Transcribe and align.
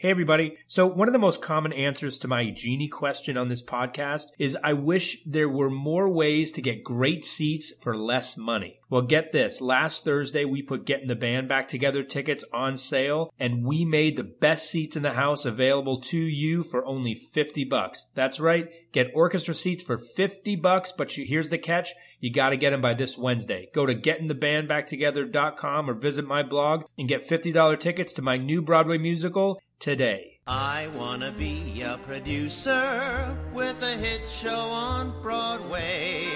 Hey, 0.00 0.10
everybody. 0.10 0.56
So, 0.68 0.86
one 0.86 1.08
of 1.08 1.12
the 1.12 1.18
most 1.18 1.42
common 1.42 1.72
answers 1.72 2.18
to 2.18 2.28
my 2.28 2.50
genie 2.50 2.86
question 2.86 3.36
on 3.36 3.48
this 3.48 3.64
podcast 3.64 4.26
is 4.38 4.56
I 4.62 4.74
wish 4.74 5.20
there 5.24 5.48
were 5.48 5.70
more 5.70 6.08
ways 6.08 6.52
to 6.52 6.62
get 6.62 6.84
great 6.84 7.24
seats 7.24 7.72
for 7.80 7.96
less 7.96 8.36
money. 8.36 8.78
Well, 8.88 9.02
get 9.02 9.32
this. 9.32 9.60
Last 9.60 10.04
Thursday, 10.04 10.44
we 10.44 10.62
put 10.62 10.86
Getting 10.86 11.08
the 11.08 11.16
Band 11.16 11.48
Back 11.48 11.66
Together 11.66 12.04
tickets 12.04 12.44
on 12.52 12.76
sale, 12.76 13.34
and 13.40 13.64
we 13.64 13.84
made 13.84 14.16
the 14.16 14.22
best 14.22 14.70
seats 14.70 14.94
in 14.94 15.02
the 15.02 15.14
house 15.14 15.44
available 15.44 16.00
to 16.02 16.16
you 16.16 16.62
for 16.62 16.86
only 16.86 17.16
50 17.16 17.64
bucks. 17.64 18.06
That's 18.14 18.38
right. 18.38 18.70
Get 18.92 19.10
orchestra 19.14 19.54
seats 19.54 19.82
for 19.82 19.98
50 19.98 20.54
bucks, 20.56 20.92
but 20.96 21.16
you, 21.16 21.26
here's 21.26 21.48
the 21.48 21.58
catch. 21.58 21.92
You 22.20 22.32
got 22.32 22.50
to 22.50 22.56
get 22.56 22.70
them 22.70 22.80
by 22.80 22.94
this 22.94 23.18
Wednesday. 23.18 23.68
Go 23.74 23.84
to 23.84 23.96
gettingthebandbacktogether.com 23.96 25.90
or 25.90 25.94
visit 25.94 26.26
my 26.26 26.44
blog 26.44 26.84
and 26.96 27.08
get 27.08 27.28
$50 27.28 27.80
tickets 27.80 28.12
to 28.14 28.22
my 28.22 28.36
new 28.36 28.62
Broadway 28.62 28.98
musical 28.98 29.60
today. 29.78 30.38
I 30.46 30.88
wanna 30.94 31.30
be 31.30 31.82
a 31.82 31.98
producer 32.06 33.36
with 33.52 33.82
a 33.82 33.96
hit 33.96 34.22
show 34.28 34.70
on 34.72 35.12
Broadway. 35.22 36.26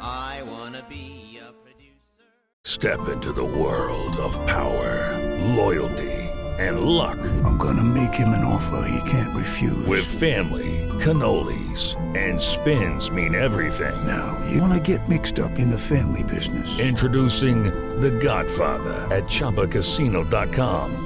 I 0.00 0.42
wanna 0.46 0.84
be 0.88 1.38
a 1.46 1.52
producer. 1.52 2.24
Step 2.64 3.08
into 3.08 3.32
the 3.32 3.44
world 3.44 4.16
of 4.16 4.34
power, 4.46 5.18
loyalty, 5.54 6.12
and 6.58 6.80
luck. 6.80 7.18
I'm 7.44 7.58
gonna 7.58 7.84
make 7.84 8.14
him 8.14 8.30
an 8.30 8.44
offer 8.44 8.88
he 8.88 9.10
can't 9.10 9.36
refuse. 9.36 9.86
With 9.86 10.06
family, 10.06 10.88
cannolis, 10.98 11.96
and 12.16 12.40
spins 12.40 13.10
mean 13.10 13.34
everything. 13.34 14.06
Now, 14.06 14.42
you 14.50 14.62
wanna 14.62 14.80
get 14.80 15.06
mixed 15.06 15.38
up 15.38 15.58
in 15.58 15.68
the 15.68 15.78
family 15.78 16.22
business. 16.22 16.78
Introducing 16.78 17.64
The 18.00 18.10
Godfather 18.10 19.06
at 19.14 19.24
ChumbaCasino.com. 19.24 21.05